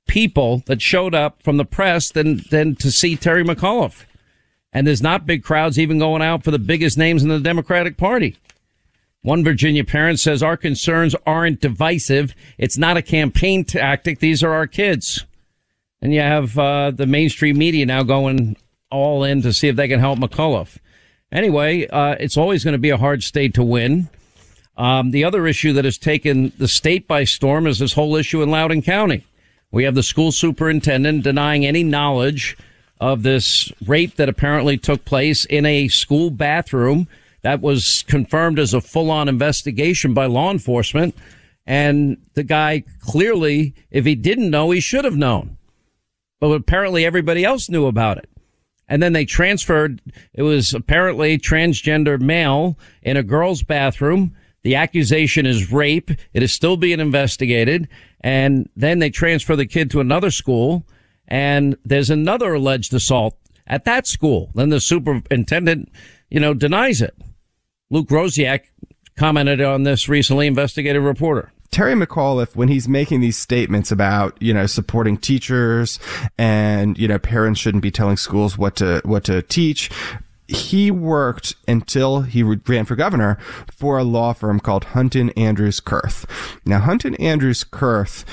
people 0.08 0.64
that 0.66 0.82
showed 0.82 1.14
up 1.14 1.44
from 1.44 1.58
the 1.58 1.66
press 1.66 2.12
than 2.12 2.42
than 2.50 2.76
to 2.76 2.92
see 2.92 3.16
Terry 3.16 3.44
McAuliffe, 3.44 4.06
and 4.74 4.86
there's 4.86 5.02
not 5.02 5.26
big 5.26 5.44
crowds 5.44 5.78
even 5.78 6.00
going 6.00 6.22
out 6.22 6.44
for 6.44 6.52
the 6.52 6.60
biggest 6.60 6.98
names 6.98 7.24
in 7.24 7.30
the 7.30 7.40
Democratic 7.40 7.98
Party. 7.98 8.38
One 9.22 9.44
Virginia 9.44 9.84
parent 9.84 10.20
says 10.20 10.42
our 10.42 10.56
concerns 10.56 11.14
aren't 11.26 11.60
divisive. 11.60 12.34
It's 12.58 12.78
not 12.78 12.96
a 12.96 13.02
campaign 13.02 13.66
tactic. 13.66 14.20
These 14.20 14.44
are 14.44 14.54
our 14.54 14.68
kids. 14.68 15.26
And 16.02 16.14
you 16.14 16.22
have 16.22 16.58
uh, 16.58 16.92
the 16.92 17.06
mainstream 17.06 17.58
media 17.58 17.86
now 17.86 18.04
going 18.04 18.56
all 18.90 19.26
in 19.26 19.42
to 19.42 19.52
see 19.52 19.68
if 19.68 19.76
they 19.76 19.90
can 19.90 20.00
help 20.00 20.20
McAuliffe. 20.20 20.78
Anyway, 21.32 21.88
uh, 21.88 22.16
it's 22.20 22.38
always 22.38 22.64
going 22.64 22.74
to 22.74 22.80
be 22.80 22.90
a 22.90 22.98
hard 22.98 23.24
state 23.24 23.54
to 23.54 23.64
win. 23.64 24.10
Um, 24.78 25.12
the 25.12 25.24
other 25.24 25.46
issue 25.46 25.74
that 25.74 25.86
has 25.86 25.98
taken 25.98 26.52
the 26.58 26.68
state 26.68 27.08
by 27.08 27.24
storm 27.24 27.68
is 27.68 27.80
this 27.80 27.94
whole 27.94 28.16
issue 28.16 28.42
in 28.42 28.50
Loudoun 28.50 28.82
County. 28.82 29.26
We 29.72 29.84
have 29.84 29.96
the 29.96 30.04
school 30.04 30.32
superintendent 30.32 31.24
denying 31.24 31.66
any 31.66 31.84
knowledge 31.84 32.58
of 33.00 33.24
this 33.24 33.72
rape 33.86 34.16
that 34.16 34.30
apparently 34.30 34.78
took 34.78 35.06
place 35.06 35.46
in 35.46 35.66
a 35.66 35.88
school 35.90 36.32
bathroom. 36.32 37.08
That 37.42 37.62
was 37.62 38.04
confirmed 38.08 38.58
as 38.58 38.74
a 38.74 38.82
full 38.82 39.12
on 39.12 39.30
investigation 39.30 40.14
by 40.14 40.26
law 40.26 40.52
enforcement. 40.52 41.16
And 41.66 42.18
the 42.34 42.44
guy 42.44 42.84
clearly, 43.00 43.76
if 43.92 44.06
he 44.06 44.16
didn't 44.16 44.50
know, 44.50 44.72
he 44.72 44.80
should 44.80 45.06
have 45.06 45.16
known 45.16 45.58
but 46.40 46.52
apparently 46.52 47.06
everybody 47.06 47.44
else 47.44 47.70
knew 47.70 47.86
about 47.86 48.18
it. 48.18 48.30
And 48.90 49.02
then 49.02 49.14
they 49.14 49.24
transferred, 49.24 50.02
it 50.34 50.42
was 50.42 50.74
apparently 50.74 51.38
transgender 51.38 52.20
male 52.20 52.78
in 53.02 53.16
a 53.16 53.24
girl's 53.24 53.64
bathroom. 53.64 54.36
The 54.64 54.76
accusation 54.76 55.46
is 55.46 55.72
rape. 55.72 56.12
It 56.34 56.44
is 56.44 56.52
still 56.52 56.76
being 56.76 57.00
investigated. 57.00 57.88
And 58.22 58.68
then 58.76 59.00
they 59.00 59.10
transfer 59.10 59.56
the 59.56 59.66
kid 59.66 59.90
to 59.92 60.02
another 60.02 60.32
school 60.32 60.86
and 61.30 61.78
there's 61.86 62.10
another 62.10 62.56
alleged 62.56 62.94
assault 62.94 63.38
at 63.68 63.86
that 63.86 64.08
school. 64.08 64.50
Then 64.56 64.70
the 64.70 64.82
superintendent, 64.82 65.90
you 66.30 66.40
know, 66.40 66.54
denies 66.54 67.02
it. 67.02 67.16
Luke 67.92 68.10
Rosiak 68.10 68.62
commented 69.16 69.62
on 69.62 69.84
this 69.84 70.10
recently, 70.10 70.48
investigative 70.48 71.04
reporter. 71.04 71.54
Terry 71.72 71.94
McAuliffe, 71.94 72.56
when 72.56 72.68
he's 72.68 72.88
making 72.88 73.22
these 73.22 73.38
statements 73.38 73.92
about, 73.92 74.36
you 74.42 74.54
know, 74.54 74.66
supporting 74.66 75.18
teachers 75.18 76.00
and, 76.38 76.98
you 76.98 77.08
know, 77.08 77.20
parents 77.20 77.60
shouldn't 77.60 77.84
be 77.84 77.92
telling 77.92 78.18
schools 78.18 78.58
what 78.58 78.76
to, 78.78 79.02
what 79.06 79.24
to 79.26 79.42
teach, 79.44 79.90
he 80.48 80.90
worked 80.90 81.56
until 81.68 82.22
he 82.22 82.42
ran 82.42 82.86
for 82.86 82.96
governor 82.96 83.38
for 83.72 84.00
a 84.00 84.04
law 84.04 84.34
firm 84.34 84.60
called 84.60 84.86
Hunton 84.86 85.30
Andrews 85.32 85.80
Kurth. 85.80 86.26
Now, 86.66 86.80
Hunton 86.80 87.14
Andrews 87.16 87.64
Kurth 87.64 88.26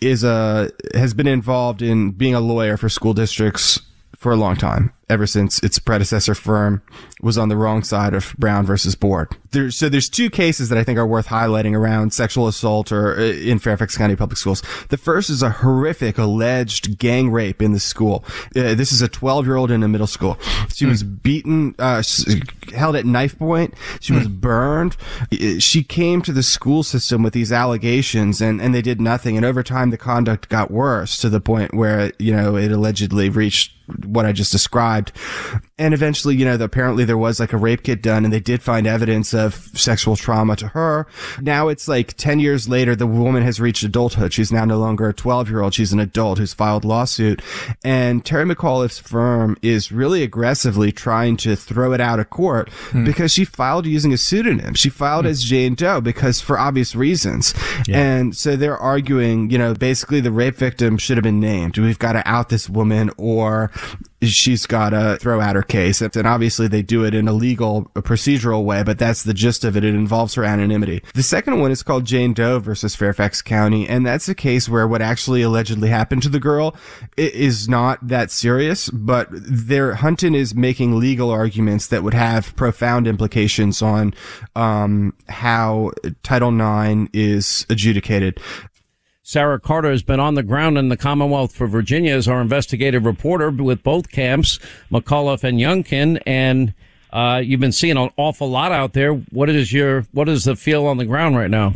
is 0.00 0.22
a, 0.22 0.70
has 0.94 1.14
been 1.14 1.26
involved 1.26 1.82
in 1.82 2.12
being 2.12 2.34
a 2.34 2.40
lawyer 2.40 2.76
for 2.76 2.88
school 2.88 3.12
districts 3.12 3.80
for 4.16 4.30
a 4.30 4.36
long 4.36 4.56
time 4.56 4.92
ever 5.12 5.26
since 5.26 5.62
its 5.62 5.78
predecessor 5.78 6.34
firm 6.34 6.82
was 7.20 7.38
on 7.38 7.48
the 7.48 7.56
wrong 7.56 7.84
side 7.84 8.14
of 8.14 8.34
Brown 8.38 8.66
versus 8.66 8.96
Board. 8.96 9.28
There, 9.52 9.70
so 9.70 9.88
there's 9.88 10.08
two 10.08 10.30
cases 10.30 10.70
that 10.70 10.78
I 10.78 10.82
think 10.82 10.98
are 10.98 11.06
worth 11.06 11.28
highlighting 11.28 11.76
around 11.76 12.12
sexual 12.12 12.48
assault 12.48 12.90
or 12.90 13.16
uh, 13.16 13.22
in 13.22 13.58
Fairfax 13.58 13.96
County 13.96 14.16
Public 14.16 14.38
Schools. 14.38 14.62
The 14.88 14.96
first 14.96 15.30
is 15.30 15.42
a 15.42 15.50
horrific 15.50 16.18
alleged 16.18 16.98
gang 16.98 17.30
rape 17.30 17.60
in 17.60 17.72
the 17.72 17.78
school. 17.78 18.24
Uh, 18.56 18.74
this 18.74 18.90
is 18.90 19.02
a 19.02 19.08
12 19.08 19.46
year 19.46 19.56
old 19.56 19.70
in 19.70 19.82
a 19.82 19.88
middle 19.88 20.06
school. 20.06 20.38
She 20.74 20.86
mm. 20.86 20.88
was 20.88 21.02
beaten, 21.02 21.74
uh, 21.78 22.02
held 22.74 22.96
at 22.96 23.04
knife 23.04 23.38
point. 23.38 23.74
She 24.00 24.12
mm. 24.12 24.18
was 24.18 24.28
burned. 24.28 24.96
She 25.58 25.84
came 25.84 26.22
to 26.22 26.32
the 26.32 26.42
school 26.42 26.82
system 26.82 27.22
with 27.22 27.34
these 27.34 27.52
allegations 27.52 28.40
and, 28.40 28.60
and 28.60 28.74
they 28.74 28.82
did 28.82 29.00
nothing. 29.00 29.36
And 29.36 29.44
over 29.44 29.62
time, 29.62 29.90
the 29.90 29.98
conduct 29.98 30.48
got 30.48 30.70
worse 30.70 31.18
to 31.18 31.28
the 31.28 31.40
point 31.40 31.74
where, 31.74 32.12
you 32.18 32.34
know, 32.34 32.56
it 32.56 32.72
allegedly 32.72 33.28
reached 33.28 33.72
what 34.04 34.26
I 34.26 34.32
just 34.32 34.52
described. 34.52 35.01
And 35.78 35.94
eventually, 35.94 36.36
you 36.36 36.44
know, 36.44 36.54
apparently 36.54 37.04
there 37.04 37.18
was 37.18 37.40
like 37.40 37.52
a 37.52 37.56
rape 37.56 37.82
kit 37.82 38.02
done 38.02 38.24
and 38.24 38.32
they 38.32 38.40
did 38.40 38.62
find 38.62 38.86
evidence 38.86 39.34
of 39.34 39.54
sexual 39.74 40.14
trauma 40.14 40.54
to 40.56 40.68
her. 40.68 41.06
Now 41.40 41.68
it's 41.68 41.88
like 41.88 42.14
10 42.16 42.38
years 42.38 42.68
later, 42.68 42.94
the 42.94 43.06
woman 43.06 43.42
has 43.42 43.60
reached 43.60 43.82
adulthood. 43.82 44.32
She's 44.32 44.52
now 44.52 44.64
no 44.64 44.78
longer 44.78 45.08
a 45.08 45.14
12 45.14 45.50
year 45.50 45.62
old. 45.62 45.74
She's 45.74 45.92
an 45.92 45.98
adult 45.98 46.38
who's 46.38 46.54
filed 46.54 46.84
lawsuit. 46.84 47.42
And 47.82 48.24
Terry 48.24 48.44
McAuliffe's 48.44 49.00
firm 49.00 49.56
is 49.62 49.90
really 49.90 50.22
aggressively 50.22 50.92
trying 50.92 51.36
to 51.38 51.56
throw 51.56 51.92
it 51.92 52.00
out 52.00 52.20
of 52.20 52.30
court 52.30 52.68
hmm. 52.70 53.04
because 53.04 53.32
she 53.32 53.44
filed 53.44 53.86
using 53.86 54.12
a 54.12 54.18
pseudonym. 54.18 54.74
She 54.74 54.88
filed 54.88 55.24
hmm. 55.24 55.30
as 55.30 55.42
Jane 55.42 55.74
Doe 55.74 56.00
because 56.00 56.40
for 56.40 56.58
obvious 56.58 56.94
reasons. 56.94 57.54
Yeah. 57.88 57.98
And 57.98 58.36
so 58.36 58.56
they're 58.56 58.78
arguing, 58.78 59.50
you 59.50 59.58
know, 59.58 59.74
basically 59.74 60.20
the 60.20 60.30
rape 60.30 60.56
victim 60.56 60.96
should 60.96 61.16
have 61.16 61.24
been 61.24 61.40
named. 61.40 61.76
We've 61.78 61.98
got 61.98 62.12
to 62.12 62.28
out 62.28 62.48
this 62.48 62.68
woman 62.68 63.10
or 63.16 63.70
she's 64.22 64.66
got 64.66 64.90
to 64.90 65.16
throw 65.20 65.40
out 65.40 65.56
her 65.56 65.62
case. 65.62 66.00
And 66.00 66.26
obviously 66.26 66.68
they 66.68 66.82
do 66.82 67.04
it 67.04 67.14
in 67.14 67.28
a 67.28 67.32
legal, 67.32 67.90
a 67.96 68.02
procedural 68.02 68.64
way, 68.64 68.82
but 68.82 68.98
that's 68.98 69.22
the 69.22 69.34
gist 69.34 69.64
of 69.64 69.76
it. 69.76 69.84
It 69.84 69.94
involves 69.94 70.34
her 70.34 70.44
anonymity. 70.44 71.02
The 71.14 71.22
second 71.22 71.60
one 71.60 71.70
is 71.70 71.82
called 71.82 72.04
Jane 72.04 72.32
Doe 72.32 72.58
versus 72.58 72.94
Fairfax 72.94 73.42
County. 73.42 73.88
And 73.88 74.06
that's 74.06 74.28
a 74.28 74.34
case 74.34 74.68
where 74.68 74.86
what 74.86 75.02
actually 75.02 75.42
allegedly 75.42 75.88
happened 75.88 76.22
to 76.22 76.28
the 76.28 76.40
girl 76.40 76.76
is 77.16 77.68
not 77.68 78.06
that 78.06 78.30
serious, 78.30 78.90
but 78.90 79.28
there, 79.30 79.94
Hunton 79.94 80.34
is 80.34 80.54
making 80.54 80.98
legal 80.98 81.30
arguments 81.30 81.86
that 81.88 82.02
would 82.02 82.14
have 82.14 82.54
profound 82.56 83.06
implications 83.06 83.82
on, 83.82 84.14
um, 84.54 85.14
how 85.28 85.92
Title 86.22 86.52
IX 86.52 87.08
is 87.12 87.66
adjudicated. 87.68 88.40
Sara 89.32 89.58
Carter 89.58 89.90
has 89.90 90.02
been 90.02 90.20
on 90.20 90.34
the 90.34 90.42
ground 90.42 90.76
in 90.76 90.90
the 90.90 90.96
Commonwealth 90.96 91.54
for 91.54 91.66
Virginia 91.66 92.14
as 92.14 92.28
our 92.28 92.42
investigative 92.42 93.06
reporter 93.06 93.50
with 93.50 93.82
both 93.82 94.10
camps, 94.10 94.58
McAuliffe 94.90 95.42
and 95.42 95.58
Youngkin, 95.58 96.20
and 96.26 96.74
uh, 97.14 97.40
you've 97.42 97.58
been 97.58 97.72
seeing 97.72 97.96
an 97.96 98.10
awful 98.18 98.50
lot 98.50 98.72
out 98.72 98.92
there. 98.92 99.14
What 99.14 99.48
is 99.48 99.72
your 99.72 100.02
what 100.12 100.28
is 100.28 100.44
the 100.44 100.54
feel 100.54 100.86
on 100.86 100.98
the 100.98 101.06
ground 101.06 101.38
right 101.38 101.48
now? 101.48 101.72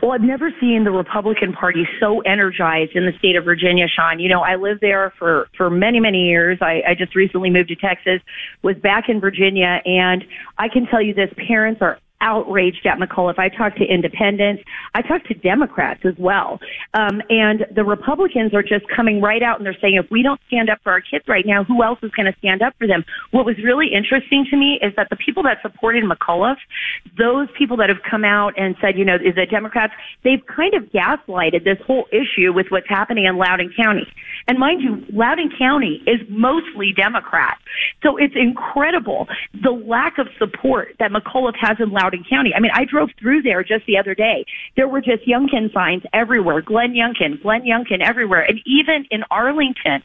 Well, 0.00 0.12
I've 0.12 0.22
never 0.22 0.50
seen 0.58 0.84
the 0.84 0.90
Republican 0.90 1.52
Party 1.52 1.86
so 2.00 2.22
energized 2.22 2.92
in 2.96 3.04
the 3.04 3.12
state 3.18 3.36
of 3.36 3.44
Virginia, 3.44 3.86
Sean. 3.86 4.18
You 4.18 4.30
know, 4.30 4.40
I 4.40 4.56
lived 4.56 4.80
there 4.80 5.12
for 5.18 5.48
for 5.58 5.68
many 5.68 6.00
many 6.00 6.28
years. 6.28 6.56
I, 6.62 6.82
I 6.88 6.94
just 6.94 7.14
recently 7.14 7.50
moved 7.50 7.68
to 7.68 7.76
Texas, 7.76 8.22
was 8.62 8.76
back 8.76 9.10
in 9.10 9.20
Virginia, 9.20 9.82
and 9.84 10.24
I 10.56 10.68
can 10.70 10.86
tell 10.86 11.02
you 11.02 11.12
this: 11.12 11.28
parents 11.46 11.82
are 11.82 11.98
outraged 12.20 12.86
at 12.86 12.98
McAuliffe. 12.98 13.38
I 13.38 13.48
talked 13.48 13.78
to 13.78 13.84
independents. 13.84 14.62
I 14.94 15.02
talked 15.02 15.26
to 15.28 15.34
Democrats 15.34 16.00
as 16.04 16.14
well. 16.18 16.58
Um, 16.94 17.20
and 17.28 17.66
the 17.74 17.84
Republicans 17.84 18.54
are 18.54 18.62
just 18.62 18.84
coming 18.94 19.20
right 19.20 19.42
out 19.42 19.58
and 19.58 19.66
they're 19.66 19.76
saying, 19.80 19.96
if 20.02 20.10
we 20.10 20.22
don't 20.22 20.40
stand 20.46 20.70
up 20.70 20.78
for 20.82 20.92
our 20.92 21.00
kids 21.00 21.24
right 21.28 21.44
now, 21.46 21.64
who 21.64 21.82
else 21.82 21.98
is 22.02 22.10
going 22.12 22.30
to 22.30 22.38
stand 22.38 22.62
up 22.62 22.74
for 22.78 22.86
them? 22.86 23.04
What 23.30 23.44
was 23.44 23.56
really 23.62 23.88
interesting 23.92 24.46
to 24.50 24.56
me 24.56 24.78
is 24.82 24.92
that 24.96 25.08
the 25.10 25.16
people 25.16 25.42
that 25.44 25.58
supported 25.62 26.04
McAuliffe, 26.04 26.62
those 27.18 27.48
people 27.58 27.76
that 27.78 27.88
have 27.88 28.02
come 28.08 28.24
out 28.24 28.54
and 28.56 28.76
said, 28.80 28.96
you 28.96 29.04
know, 29.04 29.16
is 29.16 29.34
the 29.34 29.46
Democrats, 29.46 29.92
they've 30.22 30.44
kind 30.46 30.74
of 30.74 30.84
gaslighted 30.90 31.64
this 31.64 31.78
whole 31.86 32.06
issue 32.12 32.52
with 32.52 32.66
what's 32.70 32.88
happening 32.88 33.24
in 33.24 33.36
Loudoun 33.36 33.72
County. 33.76 34.06
And 34.46 34.58
mind 34.58 34.82
you, 34.82 35.04
Loudoun 35.12 35.50
County 35.58 36.02
is 36.06 36.20
mostly 36.28 36.92
Democrat. 36.96 37.58
So 38.02 38.16
it's 38.16 38.34
incredible 38.36 39.26
the 39.62 39.70
lack 39.70 40.18
of 40.18 40.28
support 40.38 40.94
that 40.98 41.10
McAuliffe 41.10 41.56
has 41.60 41.76
in 41.80 41.90
Loudoun 41.90 42.13
County. 42.28 42.52
I 42.54 42.60
mean, 42.60 42.72
I 42.74 42.84
drove 42.84 43.10
through 43.18 43.42
there 43.42 43.64
just 43.64 43.86
the 43.86 43.98
other 43.98 44.14
day. 44.14 44.44
There 44.76 44.88
were 44.88 45.00
just 45.00 45.26
Youngkin 45.26 45.72
signs 45.72 46.02
everywhere. 46.12 46.60
Glenn 46.60 46.94
Youngkin, 46.94 47.42
Glenn 47.42 47.62
Youngkin 47.62 48.00
everywhere. 48.00 48.42
And 48.42 48.60
even 48.66 49.06
in 49.10 49.24
Arlington, 49.30 50.02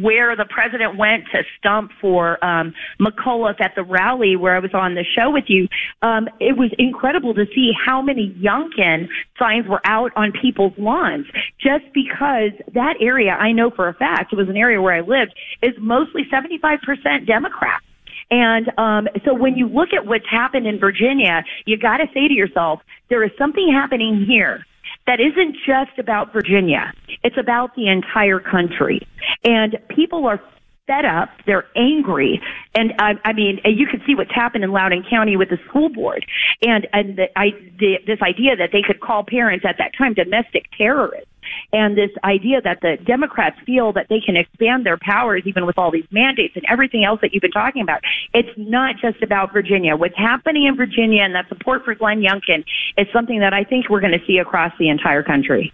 where 0.00 0.34
the 0.36 0.46
president 0.46 0.96
went 0.96 1.24
to 1.32 1.42
stump 1.58 1.92
for 2.00 2.42
um, 2.44 2.74
McAuliffe 3.00 3.60
at 3.60 3.74
the 3.76 3.84
rally 3.84 4.36
where 4.36 4.56
I 4.56 4.58
was 4.58 4.74
on 4.74 4.94
the 4.94 5.04
show 5.04 5.30
with 5.30 5.44
you, 5.48 5.68
um, 6.02 6.28
it 6.40 6.56
was 6.56 6.70
incredible 6.78 7.34
to 7.34 7.46
see 7.54 7.72
how 7.84 8.02
many 8.02 8.30
Youngkin 8.34 9.08
signs 9.38 9.66
were 9.68 9.80
out 9.84 10.12
on 10.16 10.32
people's 10.32 10.72
lawns 10.78 11.26
just 11.60 11.84
because 11.92 12.52
that 12.72 12.94
area, 13.00 13.32
I 13.32 13.52
know 13.52 13.70
for 13.70 13.88
a 13.88 13.94
fact, 13.94 14.32
it 14.32 14.36
was 14.36 14.48
an 14.48 14.56
area 14.56 14.80
where 14.80 14.94
I 14.94 15.00
lived, 15.00 15.34
is 15.62 15.74
mostly 15.78 16.22
75% 16.32 17.26
Democrat. 17.26 17.82
And 18.30 18.70
um, 18.78 19.08
so 19.24 19.34
when 19.34 19.56
you 19.56 19.68
look 19.68 19.92
at 19.92 20.06
what's 20.06 20.28
happened 20.30 20.66
in 20.66 20.78
Virginia, 20.78 21.44
you 21.66 21.76
got 21.76 21.98
to 21.98 22.06
say 22.14 22.28
to 22.28 22.34
yourself, 22.34 22.80
there 23.10 23.22
is 23.24 23.30
something 23.38 23.70
happening 23.72 24.24
here 24.26 24.64
that 25.06 25.20
isn't 25.20 25.56
just 25.66 25.98
about 25.98 26.32
Virginia. 26.32 26.92
It's 27.22 27.36
about 27.38 27.74
the 27.74 27.88
entire 27.88 28.40
country. 28.40 29.06
And 29.44 29.76
people 29.94 30.26
are 30.26 30.40
fed 30.86 31.04
up. 31.04 31.30
They're 31.46 31.66
angry. 31.76 32.40
And 32.74 32.92
I, 32.98 33.12
I 33.24 33.32
mean, 33.32 33.60
you 33.64 33.86
can 33.86 34.02
see 34.06 34.14
what's 34.14 34.34
happened 34.34 34.64
in 34.64 34.70
Loudoun 34.70 35.04
County 35.08 35.36
with 35.36 35.48
the 35.48 35.58
school 35.68 35.88
board 35.88 36.24
and, 36.62 36.86
and 36.92 37.16
the, 37.16 37.38
I, 37.38 37.50
the, 37.78 37.98
this 38.06 38.20
idea 38.22 38.56
that 38.56 38.70
they 38.72 38.82
could 38.82 39.00
call 39.00 39.24
parents 39.24 39.64
at 39.66 39.76
that 39.78 39.92
time 39.96 40.14
domestic 40.14 40.66
terrorists. 40.76 41.28
And 41.72 41.96
this 41.96 42.10
idea 42.24 42.62
that 42.62 42.80
the 42.80 42.96
Democrats 43.04 43.56
feel 43.66 43.92
that 43.92 44.06
they 44.08 44.18
can 44.18 44.34
expand 44.34 44.86
their 44.86 44.96
powers 44.96 45.42
even 45.44 45.66
with 45.66 45.78
all 45.78 45.90
these 45.90 46.06
mandates 46.10 46.56
and 46.56 46.64
everything 46.70 47.04
else 47.04 47.20
that 47.20 47.34
you've 47.34 47.42
been 47.42 47.50
talking 47.50 47.82
about. 47.82 48.00
It's 48.32 48.48
not 48.56 48.96
just 48.96 49.22
about 49.22 49.52
Virginia. 49.52 49.94
What's 49.94 50.16
happening 50.16 50.64
in 50.64 50.74
Virginia 50.74 51.22
and 51.22 51.34
that 51.34 51.48
support 51.48 51.84
for 51.84 51.94
Glenn 51.94 52.22
Youngkin 52.22 52.64
is 52.96 53.06
something 53.12 53.40
that 53.40 53.52
I 53.52 53.62
think 53.62 53.90
we're 53.90 54.00
going 54.00 54.18
to 54.18 54.24
see 54.26 54.38
across 54.38 54.72
the 54.78 54.88
entire 54.88 55.22
country. 55.22 55.72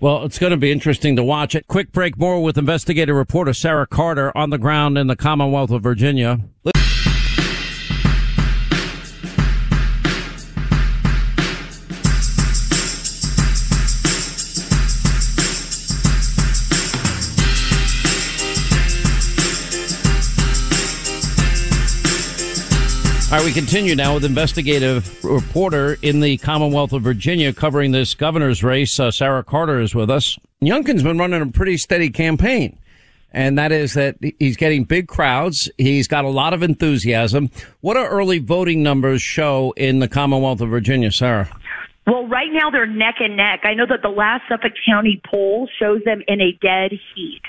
Well, 0.00 0.24
it's 0.24 0.38
going 0.38 0.52
to 0.52 0.56
be 0.56 0.70
interesting 0.70 1.16
to 1.16 1.24
watch 1.24 1.56
it. 1.56 1.66
Quick 1.66 1.90
break 1.90 2.16
more 2.16 2.40
with 2.40 2.56
investigative 2.56 3.16
reporter 3.16 3.52
Sara 3.52 3.84
Carter 3.84 4.36
on 4.36 4.50
the 4.50 4.58
ground 4.58 4.96
in 4.96 5.08
the 5.08 5.16
Commonwealth 5.16 5.72
of 5.72 5.82
Virginia. 5.82 6.38
All 23.30 23.36
right, 23.36 23.44
we 23.44 23.52
continue 23.52 23.94
now 23.94 24.14
with 24.14 24.24
investigative 24.24 25.22
reporter 25.22 25.98
in 26.00 26.20
the 26.20 26.38
Commonwealth 26.38 26.94
of 26.94 27.02
Virginia 27.02 27.52
covering 27.52 27.92
this 27.92 28.14
governor's 28.14 28.64
race. 28.64 28.98
Uh, 28.98 29.10
Sara 29.10 29.44
Carter 29.44 29.80
is 29.80 29.94
with 29.94 30.08
us. 30.08 30.38
Youngkin's 30.62 31.02
been 31.02 31.18
running 31.18 31.42
a 31.42 31.46
pretty 31.48 31.76
steady 31.76 32.08
campaign, 32.08 32.78
and 33.30 33.58
that 33.58 33.70
is 33.70 33.92
that 33.92 34.16
he's 34.38 34.56
getting 34.56 34.84
big 34.84 35.08
crowds. 35.08 35.70
He's 35.76 36.08
got 36.08 36.24
a 36.24 36.30
lot 36.30 36.54
of 36.54 36.62
enthusiasm. 36.62 37.50
What 37.82 37.94
do 37.94 38.00
early 38.00 38.38
voting 38.38 38.82
numbers 38.82 39.20
show 39.20 39.74
in 39.76 39.98
the 39.98 40.08
Commonwealth 40.08 40.62
of 40.62 40.70
Virginia, 40.70 41.12
Sara? 41.12 41.54
Well, 42.06 42.26
right 42.28 42.48
now 42.50 42.70
they're 42.70 42.86
neck 42.86 43.16
and 43.20 43.36
neck. 43.36 43.60
I 43.64 43.74
know 43.74 43.84
that 43.90 44.00
the 44.00 44.08
last 44.08 44.44
Suffolk 44.48 44.72
County 44.86 45.20
poll 45.30 45.68
shows 45.78 46.00
them 46.06 46.22
in 46.28 46.40
a 46.40 46.52
dead 46.62 46.92
heat. 47.14 47.42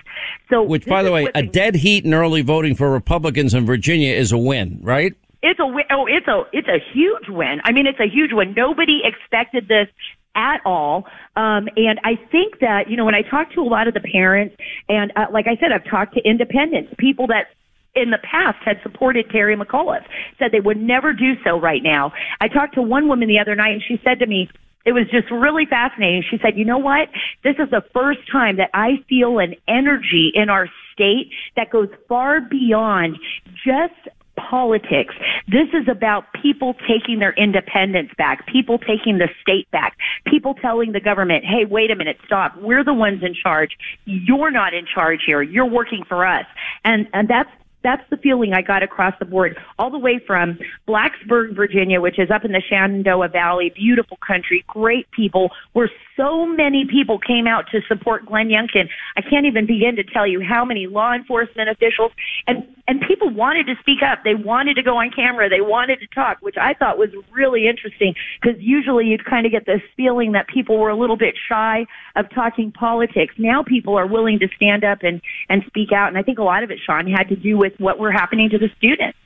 So, 0.50 0.62
which, 0.62 0.86
by 0.86 1.04
the 1.04 1.12
way, 1.14 1.30
a 1.34 1.44
dead 1.44 1.76
heat 1.76 2.04
in 2.04 2.14
early 2.14 2.42
voting 2.42 2.76
for 2.76 2.92
Republicans 2.92 3.54
in 3.54 3.66
Virginia 3.66 4.14
is 4.14 4.34
a 4.34 4.38
win, 4.38 4.80
right? 4.84 5.14
It's 5.42 5.60
a 5.60 5.64
oh, 5.64 6.06
it's 6.08 6.28
a 6.28 6.44
it's 6.52 6.68
a 6.68 6.80
huge 6.94 7.30
win. 7.30 7.62
I 7.64 7.72
mean, 7.72 7.88
it's 7.88 8.00
a 8.00 8.08
huge 8.08 8.32
win. 8.34 8.54
Nobody 8.56 9.02
expected 9.04 9.68
this 9.68 9.88
at 10.36 10.62
all. 10.66 11.06
Um, 11.36 11.68
and 11.76 12.00
I 12.04 12.16
think 12.32 12.60
that 12.60 12.90
you 12.90 12.98
know 12.98 13.06
when 13.06 13.16
I 13.16 13.22
talk 13.22 13.52
to 13.54 13.62
a 13.62 13.70
lot 13.70 13.88
of 13.88 13.94
the 13.94 14.02
parents, 14.02 14.56
and 14.88 15.12
uh, 15.16 15.28
like 15.32 15.46
I 15.48 15.56
said, 15.60 15.72
I've 15.72 15.90
talked 15.90 16.14
to 16.16 16.22
independents, 16.22 16.94
people 16.98 17.28
that 17.28 17.48
in 17.96 18.12
the 18.12 18.20
past 18.20 18.58
had 18.64 18.80
supported 18.84 19.30
Terry 19.30 19.56
McAuliffe, 19.56 20.06
said 20.38 20.52
they 20.52 20.60
would 20.60 20.78
never 20.78 21.14
do 21.14 21.34
so 21.44 21.60
right 21.60 21.82
now. 21.82 22.12
I 22.40 22.48
talked 22.48 22.76
to 22.76 22.82
one 22.82 23.08
woman 23.08 23.28
the 23.28 23.40
other 23.40 23.56
night, 23.56 23.74
and 23.74 23.84
she 23.88 24.00
said 24.04 24.20
to 24.20 24.28
me. 24.28 24.50
It 24.86 24.94
was 24.94 25.08
just 25.12 25.30
really 25.30 25.66
fascinating. 25.70 26.24
She 26.32 26.38
said, 26.42 26.58
you 26.58 26.64
know 26.64 26.78
what? 26.78 27.10
This 27.44 27.56
is 27.60 27.70
the 27.70 27.84
first 27.94 28.22
time 28.32 28.56
that 28.58 28.70
I 28.74 29.04
feel 29.10 29.38
an 29.38 29.56
energy 29.68 30.32
in 30.34 30.50
our 30.50 30.70
state 30.94 31.32
that 31.58 31.70
goes 31.70 31.90
far 32.08 32.40
beyond 32.40 33.18
just 33.66 34.08
politics. 34.50 35.16
This 35.48 35.68
is 35.74 35.88
about 35.88 36.26
people 36.42 36.76
taking 36.88 37.20
their 37.20 37.34
independence 37.34 38.12
back, 38.18 38.48
people 38.48 38.78
taking 38.78 39.18
the 39.18 39.30
state 39.42 39.70
back, 39.72 39.98
people 40.26 40.54
telling 40.54 40.92
the 40.92 41.00
government, 41.00 41.46
hey, 41.46 41.66
wait 41.66 41.92
a 41.92 41.96
minute, 41.96 42.18
stop. 42.26 42.56
We're 42.58 42.84
the 42.84 42.94
ones 42.94 43.24
in 43.24 43.34
charge. 43.34 43.78
You're 44.06 44.52
not 44.52 44.74
in 44.74 44.86
charge 44.86 45.22
here. 45.26 45.42
You're 45.42 45.66
working 45.66 46.04
for 46.08 46.26
us. 46.26 46.46
And, 46.84 47.08
and 47.14 47.28
that's 47.28 47.50
that's 47.84 48.04
the 48.10 48.18
feeling 48.18 48.54
I 48.54 48.62
got 48.62 48.84
across 48.84 49.14
the 49.20 49.26
board, 49.26 49.58
all 49.78 49.90
the 49.90 50.00
way 50.00 50.20
from 50.26 50.60
Blacksburg, 50.88 51.56
Virginia, 51.56 52.02
which 52.02 52.20
is 52.20 52.30
up 52.30 52.44
in 52.44 52.52
the 52.52 52.62
Shenandoah 52.68 53.30
Valley, 53.30 53.72
beautiful 53.74 54.18
country, 54.18 54.64
great 54.68 55.10
people, 55.12 55.52
where 55.74 55.90
so 56.18 56.46
many 56.46 56.86
people 56.86 57.18
came 57.18 57.48
out 57.48 57.66
to 57.72 57.82
support 57.88 58.26
Glenn 58.26 58.50
Youngkin. 58.50 58.90
I 59.16 59.22
can't 59.22 59.46
even 59.46 59.66
begin 59.66 59.96
to 59.96 60.04
tell 60.04 60.28
you 60.28 60.42
how 60.42 60.66
many 60.66 60.88
law 60.88 61.14
enforcement 61.14 61.70
officials 61.70 62.12
and 62.48 62.66
and 62.88 63.02
people 63.08 63.30
wanted 63.30 63.68
to 63.68 63.76
speak 63.80 64.02
up. 64.02 64.24
They 64.24 64.34
wanted 64.34 64.74
to 64.74 64.82
go 64.82 64.98
on 64.98 65.12
camera. 65.12 65.48
They 65.48 65.62
wanted 65.62 66.00
to 66.00 66.08
talk, 66.08 66.40
which 66.42 66.58
I 66.60 66.74
thought 66.74 66.98
was 66.98 67.12
really 67.32 67.68
interesting 67.68 68.16
because 68.42 68.60
usually 68.60 69.06
you'd 69.06 69.26
kind 69.26 69.46
of 69.46 69.52
get 69.52 69.68
this 69.68 69.82
feeling 69.96 70.32
that 70.32 70.48
people 70.48 70.80
were 70.80 70.90
a 70.90 70.96
little 70.96 71.16
bit 71.16 71.36
shy 71.48 71.86
of 72.16 72.30
talking 72.32 72.72
politics. 72.72 73.36
Now 73.38 73.62
people 73.62 73.96
are 73.96 74.08
willing 74.08 74.40
to 74.40 74.48
stand 74.56 74.84
up 74.84 75.04
and 75.04 75.22
and 75.50 75.64
speak 75.68 75.92
out, 75.92 76.10
and 76.10 76.18
I 76.18 76.24
think 76.24 76.40
a 76.40 76.44
lot 76.44 76.64
of 76.64 76.72
it, 76.72 76.80
Sean, 76.84 77.08
had 77.08 77.30
to 77.30 77.36
do 77.36 77.58
with 77.58 77.69
with 77.70 77.80
what 77.80 78.00
were 78.00 78.12
happening 78.12 78.50
to 78.50 78.58
the 78.58 78.70
students. 78.78 79.18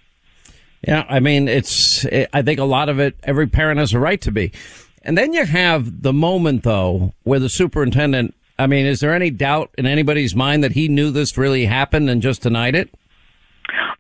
Yeah, 0.88 1.06
I 1.08 1.20
mean, 1.20 1.48
it's, 1.48 2.06
I 2.34 2.42
think 2.42 2.60
a 2.60 2.66
lot 2.66 2.90
of 2.90 3.00
it, 3.00 3.16
every 3.24 3.48
parent 3.48 3.80
has 3.80 3.94
a 3.94 4.00
right 4.00 4.20
to 4.22 4.32
be. 4.32 4.52
And 5.04 5.18
then 5.18 5.34
you 5.34 5.46
have 5.46 6.02
the 6.02 6.14
moment, 6.14 6.64
though, 6.64 7.14
where 7.24 7.40
the 7.40 7.50
superintendent, 7.50 8.36
I 8.60 8.68
mean, 8.68 8.86
is 8.86 9.00
there 9.00 9.14
any 9.14 9.30
doubt 9.30 9.72
in 9.78 9.86
anybody's 9.86 10.36
mind 10.36 10.64
that 10.64 10.74
he 10.74 10.88
knew 10.88 11.12
this 11.12 11.38
really 11.38 11.66
happened 11.66 12.10
and 12.10 12.22
just 12.22 12.42
denied 12.42 12.76
it? 12.76 12.94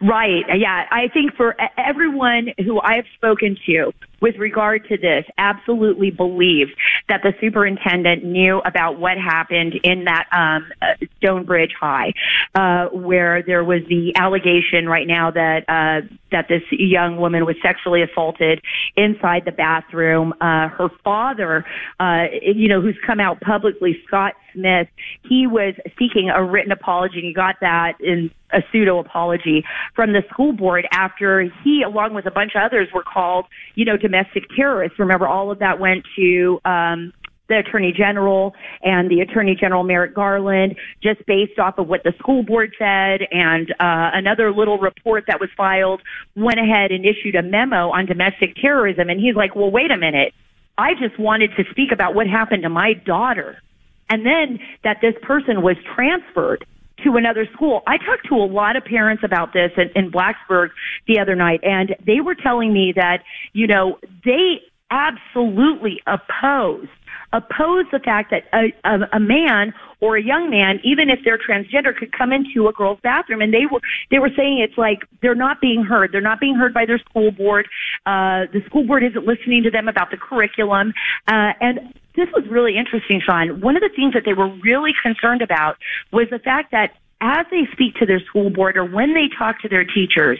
Right. 0.02 0.44
Yeah. 0.58 0.86
I 0.92 1.08
think 1.14 1.36
for 1.36 1.56
everyone 1.78 2.50
who 2.66 2.82
I've 2.82 3.06
spoken 3.16 3.58
to 3.66 3.94
with 4.24 4.38
regard 4.38 4.88
to 4.88 4.98
this, 4.98 5.26
absolutely 5.38 6.10
believes 6.10 6.72
that 7.10 7.22
the 7.24 7.34
superintendent 7.42 8.24
knew 8.24 8.60
about 8.60 8.98
what 8.98 9.18
happened 9.18 9.74
in 9.84 10.06
that 10.06 10.30
um, 10.32 10.72
Stonebridge 11.18 11.74
High, 11.78 12.14
uh, 12.56 12.86
where 12.86 13.44
there 13.44 13.66
was 13.66 13.82
the 13.90 14.16
allegation 14.16 14.88
right 14.88 15.06
now 15.06 15.30
that 15.32 15.66
uh, 15.68 16.08
that 16.32 16.48
this 16.48 16.64
young 16.72 17.18
woman 17.18 17.46
was 17.46 17.58
sexually 17.62 18.02
assaulted 18.02 18.62
inside 18.96 19.44
the 19.44 19.52
bathroom. 19.52 20.34
Uh, 20.40 20.70
her 20.70 20.88
father, 21.04 21.66
uh, 22.00 22.24
you 22.42 22.70
know, 22.70 22.80
who's 22.80 22.98
come 23.06 23.20
out 23.20 23.42
publicly, 23.42 24.02
Scott 24.08 24.36
Smith, 24.54 24.88
he 25.28 25.48
was 25.48 25.76
seeking 26.00 26.30
a 26.30 26.42
written 26.44 26.72
apology, 26.72 27.16
and 27.16 27.26
he 27.26 27.34
got 27.34 27.56
that 27.60 28.00
in 28.00 28.32
a 28.54 28.62
pseudo 28.72 29.00
apology 29.00 29.66
from 29.96 30.14
the 30.14 30.24
school 30.30 30.54
board 30.54 30.88
after 30.92 31.42
he, 31.64 31.84
along 31.84 32.14
with 32.14 32.26
a 32.26 32.32
bunch 32.32 32.54
of 32.56 32.62
others, 32.62 32.88
were 32.94 33.04
called, 33.04 33.46
you 33.76 33.84
know, 33.84 33.98
domestic 34.13 34.49
terrorists. 34.56 34.99
Remember, 34.99 35.28
all 35.28 35.52
of 35.52 35.60
that 35.60 35.80
went 35.80 36.06
to 36.15 36.60
um, 36.65 37.13
the 37.49 37.58
Attorney 37.58 37.91
General 37.91 38.54
and 38.84 39.10
the 39.10 39.21
Attorney 39.21 39.56
General 39.60 39.84
Merrick 39.84 40.13
Garland, 40.13 40.76
just 41.02 41.26
based 41.26 41.60
off 41.60 41.78
of 41.78 41.88
what 41.88 42.04
the 42.04 42.13
school 42.19 42.43
board 42.43 42.73
said, 42.78 43.21
and 43.32 43.71
uh, 43.71 44.12
another 44.13 44.54
little 44.54 44.78
report 44.78 45.26
that 45.28 45.39
was 45.39 45.49
filed 45.58 46.02
went 46.36 46.60
ahead 46.60 46.91
and 46.91 47.06
issued 47.06 47.36
a 47.36 47.41
memo 47.41 47.89
on 47.89 48.06
domestic 48.06 48.56
terrorism. 48.56 49.10
And 49.10 49.19
he's 49.19 49.36
like, 49.36 49.56
"Well, 49.56 49.71
wait 49.71 49.91
a 49.91 49.97
minute." 49.97 50.34
I 50.78 50.93
just 50.95 51.19
wanted 51.19 51.52
to 51.58 51.63
speak 51.69 51.91
about 51.91 52.15
what 52.15 52.26
happened 52.28 52.63
to 52.63 52.69
my 52.69 52.93
daughter. 52.93 53.62
And 54.10 54.26
then 54.26 54.60
that 54.84 54.97
this 55.02 55.13
person 55.21 55.62
was 55.62 55.76
transferred 55.95 56.65
to 57.04 57.16
another 57.16 57.48
school. 57.54 57.82
I 57.88 57.98
talked 57.98 58.28
to 58.30 58.36
a 58.36 58.46
lot 58.46 58.76
of 58.76 58.84
parents 58.84 59.24
about 59.26 59.54
this 59.54 59.72
in, 59.78 59.90
in 59.96 60.12
Blacksburg 60.12 60.70
the 61.08 61.20
other 61.20 61.36
night, 61.36 61.60
and 61.64 61.96
they 62.06 62.20
were 62.20 62.36
telling 62.36 62.74
me 62.74 62.94
that, 62.96 63.24
you 63.54 63.68
know, 63.68 63.98
they 64.24 64.62
absolutely 64.94 66.00
oppose 66.06 66.88
oppose 67.34 67.86
the 67.92 68.00
fact 68.00 68.32
that 68.32 68.44
a, 68.54 68.72
a, 68.88 69.18
a 69.18 69.20
man 69.20 69.74
or 70.00 70.18
a 70.18 70.24
young 70.24 70.52
man, 70.52 70.80
even 70.84 71.10
if 71.10 71.20
they're 71.26 71.40
transgender, 71.40 71.96
could 71.96 72.12
come 72.12 72.32
into 72.32 72.68
a 72.68 72.72
girl's 72.72 73.00
bathroom. 73.02 73.42
And 73.42 73.52
they 73.52 73.66
were 73.70 73.82
they 74.12 74.20
were 74.20 74.30
saying 74.38 74.60
it's 74.60 74.78
like 74.78 75.00
they're 75.22 75.36
not 75.36 75.60
being 75.60 75.84
heard. 75.84 76.12
They're 76.12 76.22
not 76.22 76.40
being 76.40 76.56
heard 76.56 76.74
by 76.74 76.86
their 76.86 77.00
school 77.00 77.32
board. 77.32 77.68
Uh, 78.06 78.46
the 78.54 78.62
school 78.68 78.86
board 78.86 79.04
isn't 79.04 79.26
listening 79.26 79.64
to 79.64 79.72
them 79.72 79.88
about 79.88 80.12
the 80.12 80.18
curriculum. 80.18 80.94
Uh, 81.28 81.54
and 81.60 81.94
this 82.16 82.30
was 82.36 82.46
really 82.48 82.78
interesting, 82.78 83.20
Sean. 83.26 83.60
One 83.62 83.76
of 83.76 83.82
the 83.82 83.90
things 83.96 84.14
that 84.14 84.24
they 84.26 84.34
were 84.34 84.54
really 84.62 84.94
concerned 85.02 85.42
about 85.42 85.78
was 86.12 86.28
the 86.30 86.40
fact 86.40 86.72
that 86.72 86.92
as 87.24 87.46
they 87.50 87.64
speak 87.72 87.96
to 87.96 88.06
their 88.06 88.20
school 88.20 88.50
board 88.50 88.76
or 88.76 88.84
when 88.84 89.14
they 89.14 89.30
talk 89.38 89.62
to 89.62 89.70
their 89.70 89.86
teachers, 89.86 90.40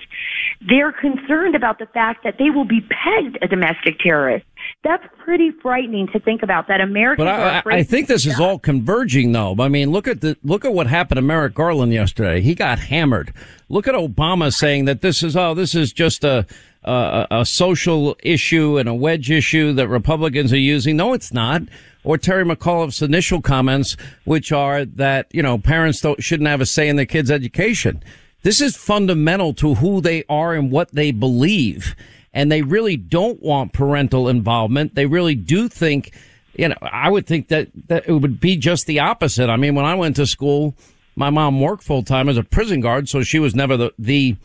they're 0.68 0.92
concerned 0.92 1.56
about 1.56 1.80
the 1.80 1.86
fact 1.88 2.26
that 2.26 2.36
they 2.38 2.50
will 2.50 2.66
be 2.66 2.82
pegged 2.82 3.38
a 3.42 3.48
domestic 3.48 4.00
terrorist. 4.00 4.46
That's 4.84 5.04
pretty 5.24 5.52
frightening 5.62 6.08
to 6.12 6.20
think 6.20 6.44
about. 6.44 6.68
That 6.68 6.82
Americans. 6.82 7.26
But 7.26 7.28
I, 7.28 7.78
I 7.80 7.84
think 7.84 8.08
this 8.08 8.26
is 8.26 8.40
all 8.40 8.60
converging, 8.60 9.32
though. 9.32 9.56
I 9.60 9.70
mean, 9.70 9.92
look 9.92 10.08
at 10.08 10.22
the 10.22 10.38
look 10.44 10.66
at 10.66 10.74
what 10.74 10.88
happened 10.88 11.18
to 11.18 11.22
Merrick 11.22 11.54
Garland 11.54 11.94
yesterday. 11.94 12.42
He 12.42 12.54
got 12.54 12.80
hammered. 12.80 13.34
Look 13.70 13.88
at 13.88 13.96
Obama 13.96 14.54
saying 14.54 14.86
that 14.86 15.02
this 15.02 15.24
is 15.24 15.38
oh, 15.38 15.54
this 15.54 15.76
is 15.76 15.94
just 15.94 16.24
a 16.24 16.46
a, 16.84 17.28
a 17.32 17.46
social 17.46 18.16
issue 18.24 18.78
and 18.78 18.90
a 18.90 18.94
wedge 18.94 19.32
issue 19.32 19.74
that 19.74 19.88
Republicans 19.88 20.52
are 20.54 20.58
using. 20.58 20.98
No, 20.98 21.14
it's 21.14 21.34
not. 21.34 21.64
Or 22.04 22.18
Terry 22.18 22.44
McAuliffe's 22.44 23.02
initial 23.02 23.42
comments, 23.42 23.96
which 24.26 24.52
are 24.52 24.86
that, 24.86 25.28
you 25.32 25.42
know, 25.42 25.58
parents 25.58 26.06
shouldn't 26.20 26.50
have 26.50 26.62
a 26.62 26.66
say 26.66 26.90
in 26.90 26.98
their 26.98 27.06
kids' 27.06 27.32
education. 27.32 28.04
This 28.42 28.60
is 28.60 28.76
fundamental 28.76 29.54
to 29.56 29.76
who 29.76 30.02
they 30.02 30.26
are 30.28 30.54
and 30.54 30.70
what 30.70 30.92
they 30.92 31.12
believe. 31.12 31.96
And 32.34 32.52
they 32.52 32.62
really 32.62 32.98
don't 32.98 33.42
want 33.42 33.74
parental 33.74 34.28
involvement. 34.28 34.96
They 34.96 35.06
really 35.06 35.36
do 35.36 35.70
think 35.70 36.14
you 36.56 36.70
know, 36.70 36.76
I 36.82 37.10
would 37.10 37.26
think 37.26 37.48
that, 37.48 37.70
that 37.88 38.08
it 38.08 38.14
would 38.14 38.40
be 38.40 38.58
just 38.58 38.86
the 38.86 39.00
opposite. 39.00 39.50
I 39.50 39.58
mean, 39.58 39.76
when 39.76 39.86
I 39.86 39.96
went 39.96 40.16
to 40.18 40.28
school, 40.28 40.76
my 41.16 41.30
mom 41.30 41.60
worked 41.60 41.84
full 41.84 42.04
time 42.04 42.30
as 42.30 42.38
a 42.38 42.44
prison 42.44 42.82
guard, 42.82 43.10
so 43.10 43.24
she 43.24 43.40
was 43.40 43.56
never 43.56 43.78
the, 43.78 43.94
the, 43.98 44.36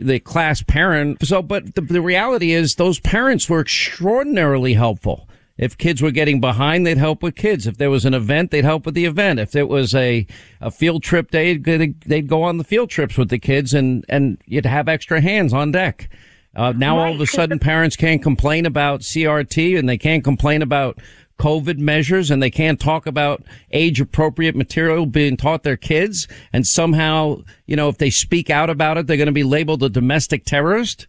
the 0.00 0.20
class 0.20 0.62
parent. 0.62 1.24
So, 1.26 1.42
but 1.42 1.74
the, 1.74 1.80
the 1.80 2.02
reality 2.02 2.52
is 2.52 2.76
those 2.76 3.00
parents 3.00 3.48
were 3.48 3.60
extraordinarily 3.60 4.74
helpful. 4.74 5.28
If 5.58 5.76
kids 5.76 6.00
were 6.00 6.10
getting 6.10 6.40
behind, 6.40 6.86
they'd 6.86 6.96
help 6.96 7.22
with 7.22 7.36
kids. 7.36 7.66
If 7.66 7.76
there 7.76 7.90
was 7.90 8.06
an 8.06 8.14
event, 8.14 8.50
they'd 8.50 8.64
help 8.64 8.86
with 8.86 8.94
the 8.94 9.04
event. 9.04 9.38
If 9.38 9.54
it 9.54 9.68
was 9.68 9.94
a, 9.94 10.26
a 10.60 10.70
field 10.70 11.02
trip 11.02 11.30
day, 11.30 11.58
they'd 11.58 12.28
go 12.28 12.42
on 12.42 12.56
the 12.56 12.64
field 12.64 12.88
trips 12.88 13.18
with 13.18 13.28
the 13.28 13.38
kids 13.38 13.74
and, 13.74 14.04
and 14.08 14.38
you'd 14.46 14.64
have 14.64 14.88
extra 14.88 15.20
hands 15.20 15.52
on 15.52 15.70
deck. 15.70 16.08
Uh, 16.56 16.72
now 16.72 16.96
right. 16.96 17.08
all 17.08 17.14
of 17.14 17.20
a 17.20 17.26
sudden 17.26 17.58
parents 17.58 17.94
can't 17.94 18.22
complain 18.22 18.66
about 18.66 19.00
CRT 19.00 19.78
and 19.78 19.88
they 19.88 19.98
can't 19.98 20.24
complain 20.24 20.62
about 20.62 20.98
COVID 21.40 21.78
measures 21.78 22.30
and 22.30 22.42
they 22.42 22.50
can't 22.50 22.78
talk 22.78 23.06
about 23.06 23.42
age 23.72 23.98
appropriate 23.98 24.54
material 24.54 25.06
being 25.06 25.38
taught 25.38 25.62
their 25.62 25.78
kids. 25.78 26.28
And 26.52 26.66
somehow, 26.66 27.42
you 27.66 27.76
know, 27.76 27.88
if 27.88 27.96
they 27.96 28.10
speak 28.10 28.50
out 28.50 28.68
about 28.68 28.98
it, 28.98 29.06
they're 29.06 29.16
going 29.16 29.26
to 29.26 29.32
be 29.32 29.42
labeled 29.42 29.82
a 29.82 29.88
domestic 29.88 30.44
terrorist 30.44 31.06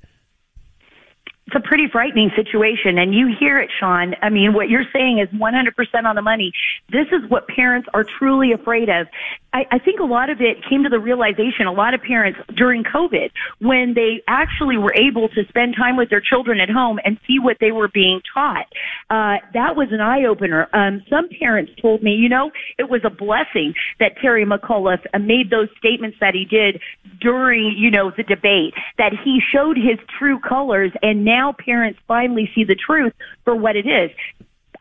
it's 1.54 1.66
a 1.66 1.68
pretty 1.68 1.88
frightening 1.92 2.32
situation. 2.36 2.98
And 2.98 3.14
you 3.14 3.36
hear 3.38 3.60
it, 3.60 3.70
Sean. 3.80 4.16
I 4.22 4.30
mean, 4.30 4.54
what 4.54 4.70
you're 4.70 4.86
saying 4.94 5.20
is 5.20 5.28
100% 5.38 6.06
on 6.06 6.16
the 6.16 6.22
money. 6.22 6.54
This 6.90 7.08
is 7.12 7.30
what 7.30 7.48
parents 7.48 7.90
are 7.94 8.06
truly 8.06 8.54
afraid 8.54 8.90
of. 8.90 9.08
I, 9.54 9.66
I 9.72 9.80
think 9.80 10.00
a 10.00 10.06
lot 10.06 10.30
of 10.30 10.40
it 10.40 10.58
came 10.70 10.84
to 10.84 10.90
the 10.90 11.00
realization, 11.00 11.68
a 11.68 11.74
lot 11.74 11.94
of 11.94 12.02
parents 12.02 12.40
during 12.56 12.84
COVID, 12.84 13.32
when 13.60 13.94
they 13.94 14.24
actually 14.28 14.78
were 14.78 14.94
able 14.96 15.28
to 15.30 15.44
spend 15.50 15.76
time 15.76 15.98
with 15.98 16.10
their 16.10 16.22
children 16.22 16.60
at 16.60 16.70
home 16.70 17.00
and 17.04 17.18
see 17.28 17.38
what 17.40 17.58
they 17.60 17.72
were 17.72 17.90
being 17.90 18.22
taught. 18.34 18.68
Uh, 19.10 19.38
that 19.54 19.76
was 19.76 19.90
an 19.92 20.00
eye 20.00 20.24
opener. 20.24 20.70
Um, 20.74 21.04
some 21.10 21.28
parents 21.38 21.74
told 21.82 22.02
me, 22.02 22.12
you 22.12 22.30
know, 22.30 22.52
it 22.78 22.90
was 22.90 23.02
a 23.04 23.10
blessing 23.10 23.74
that 24.00 24.14
Terry 24.22 24.46
McAuliffe 24.46 25.06
uh, 25.14 25.20
made 25.20 25.50
those 25.50 25.68
statements 25.78 26.18
that 26.22 26.34
he 26.34 26.46
did 26.46 26.80
during, 27.20 27.76
you 27.78 27.92
know, 27.92 28.12
the 28.16 28.24
debate, 28.24 28.74
that 28.98 29.12
he 29.24 29.42
showed 29.52 29.76
his 29.76 30.00
true 30.18 30.40
colors 30.40 30.92
and 31.04 31.26
now 31.26 31.54
parents 31.54 32.00
finally 32.08 32.50
see 32.56 32.64
the 32.64 32.76
truth 32.76 33.14
for 33.44 33.56
what 33.56 33.76
it 33.76 33.86
is. 33.86 34.12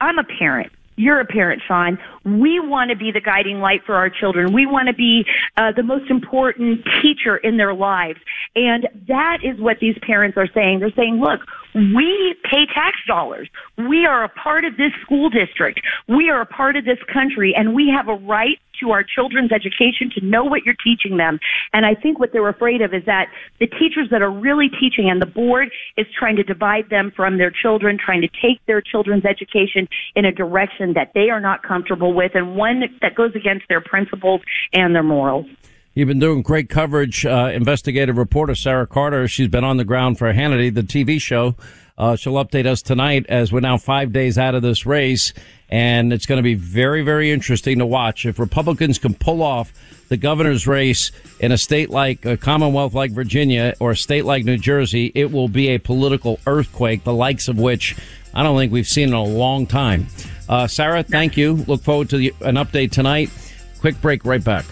I'm 0.00 0.18
a 0.18 0.24
parent 0.24 0.72
you're 1.00 1.20
a 1.20 1.26
parent, 1.26 1.62
Sean. 1.66 1.98
We 2.24 2.60
want 2.60 2.90
to 2.90 2.96
be 2.96 3.10
the 3.10 3.20
guiding 3.20 3.60
light 3.60 3.80
for 3.86 3.94
our 3.94 4.10
children. 4.10 4.52
We 4.52 4.66
want 4.66 4.88
to 4.88 4.94
be 4.94 5.24
uh, 5.56 5.72
the 5.74 5.82
most 5.82 6.10
important 6.10 6.86
teacher 7.02 7.36
in 7.38 7.56
their 7.56 7.74
lives. 7.74 8.18
And 8.54 8.88
that 9.08 9.38
is 9.42 9.58
what 9.60 9.78
these 9.80 9.96
parents 10.02 10.36
are 10.36 10.48
saying. 10.54 10.80
They're 10.80 10.92
saying, 10.94 11.20
look, 11.20 11.40
we 11.74 12.34
pay 12.44 12.66
tax 12.66 12.98
dollars. 13.06 13.48
We 13.76 14.06
are 14.06 14.24
a 14.24 14.28
part 14.28 14.64
of 14.64 14.76
this 14.76 14.92
school 15.02 15.30
district. 15.30 15.80
We 16.08 16.30
are 16.30 16.40
a 16.40 16.46
part 16.46 16.76
of 16.76 16.84
this 16.84 16.98
country 17.12 17.54
and 17.56 17.74
we 17.74 17.92
have 17.94 18.08
a 18.08 18.14
right 18.14 18.58
to 18.80 18.90
our 18.90 19.04
children's 19.04 19.52
education 19.52 20.10
to 20.14 20.24
know 20.24 20.44
what 20.44 20.64
you're 20.64 20.74
teaching 20.82 21.16
them. 21.18 21.38
And 21.72 21.84
I 21.86 21.94
think 21.94 22.18
what 22.18 22.32
they're 22.32 22.48
afraid 22.48 22.80
of 22.80 22.94
is 22.94 23.04
that 23.06 23.26
the 23.58 23.66
teachers 23.66 24.08
that 24.10 24.22
are 24.22 24.30
really 24.30 24.68
teaching 24.68 25.10
and 25.10 25.20
the 25.20 25.26
board 25.26 25.70
is 25.96 26.06
trying 26.18 26.36
to 26.36 26.42
divide 26.42 26.88
them 26.88 27.12
from 27.14 27.38
their 27.38 27.50
children, 27.50 27.98
trying 27.98 28.22
to 28.22 28.28
take 28.28 28.64
their 28.66 28.80
children's 28.80 29.24
education 29.24 29.86
in 30.16 30.24
a 30.24 30.32
direction 30.32 30.94
that 30.94 31.12
they 31.14 31.30
are 31.30 31.40
not 31.40 31.62
comfortable 31.62 32.14
with 32.14 32.32
and 32.34 32.56
one 32.56 32.82
that 33.02 33.14
goes 33.14 33.34
against 33.34 33.66
their 33.68 33.80
principles 33.80 34.40
and 34.72 34.94
their 34.94 35.02
morals. 35.02 35.46
You've 35.92 36.06
been 36.06 36.20
doing 36.20 36.42
great 36.42 36.68
coverage, 36.68 37.26
uh, 37.26 37.50
investigative 37.52 38.16
reporter 38.16 38.54
Sara 38.54 38.86
Carter. 38.86 39.26
She's 39.26 39.48
been 39.48 39.64
on 39.64 39.76
the 39.76 39.84
ground 39.84 40.18
for 40.18 40.32
Hannity, 40.32 40.72
the 40.72 40.82
TV 40.82 41.20
show. 41.20 41.56
Uh, 41.98 42.14
she'll 42.14 42.34
update 42.34 42.64
us 42.64 42.80
tonight 42.80 43.26
as 43.28 43.52
we're 43.52 43.58
now 43.58 43.76
five 43.76 44.12
days 44.12 44.38
out 44.38 44.54
of 44.54 44.62
this 44.62 44.86
race. 44.86 45.32
And 45.68 46.12
it's 46.12 46.26
going 46.26 46.38
to 46.38 46.44
be 46.44 46.54
very, 46.54 47.02
very 47.02 47.32
interesting 47.32 47.80
to 47.80 47.86
watch. 47.86 48.24
If 48.24 48.38
Republicans 48.38 48.98
can 48.98 49.14
pull 49.14 49.42
off 49.42 49.72
the 50.08 50.16
governor's 50.16 50.64
race 50.64 51.10
in 51.40 51.50
a 51.50 51.58
state 51.58 51.90
like 51.90 52.24
a 52.24 52.36
Commonwealth 52.36 52.94
like 52.94 53.10
Virginia 53.10 53.74
or 53.80 53.90
a 53.90 53.96
state 53.96 54.24
like 54.24 54.44
New 54.44 54.58
Jersey, 54.58 55.10
it 55.16 55.32
will 55.32 55.48
be 55.48 55.70
a 55.70 55.78
political 55.78 56.38
earthquake, 56.46 57.02
the 57.02 57.12
likes 57.12 57.48
of 57.48 57.58
which 57.58 57.96
I 58.32 58.44
don't 58.44 58.56
think 58.56 58.72
we've 58.72 58.86
seen 58.86 59.08
in 59.08 59.14
a 59.14 59.22
long 59.24 59.66
time. 59.66 60.06
Uh, 60.48 60.68
Sara, 60.68 61.02
thank 61.02 61.36
you. 61.36 61.54
Look 61.66 61.82
forward 61.82 62.10
to 62.10 62.16
the, 62.16 62.32
an 62.42 62.54
update 62.54 62.92
tonight. 62.92 63.30
Quick 63.80 64.00
break, 64.00 64.24
right 64.24 64.42
back. 64.42 64.64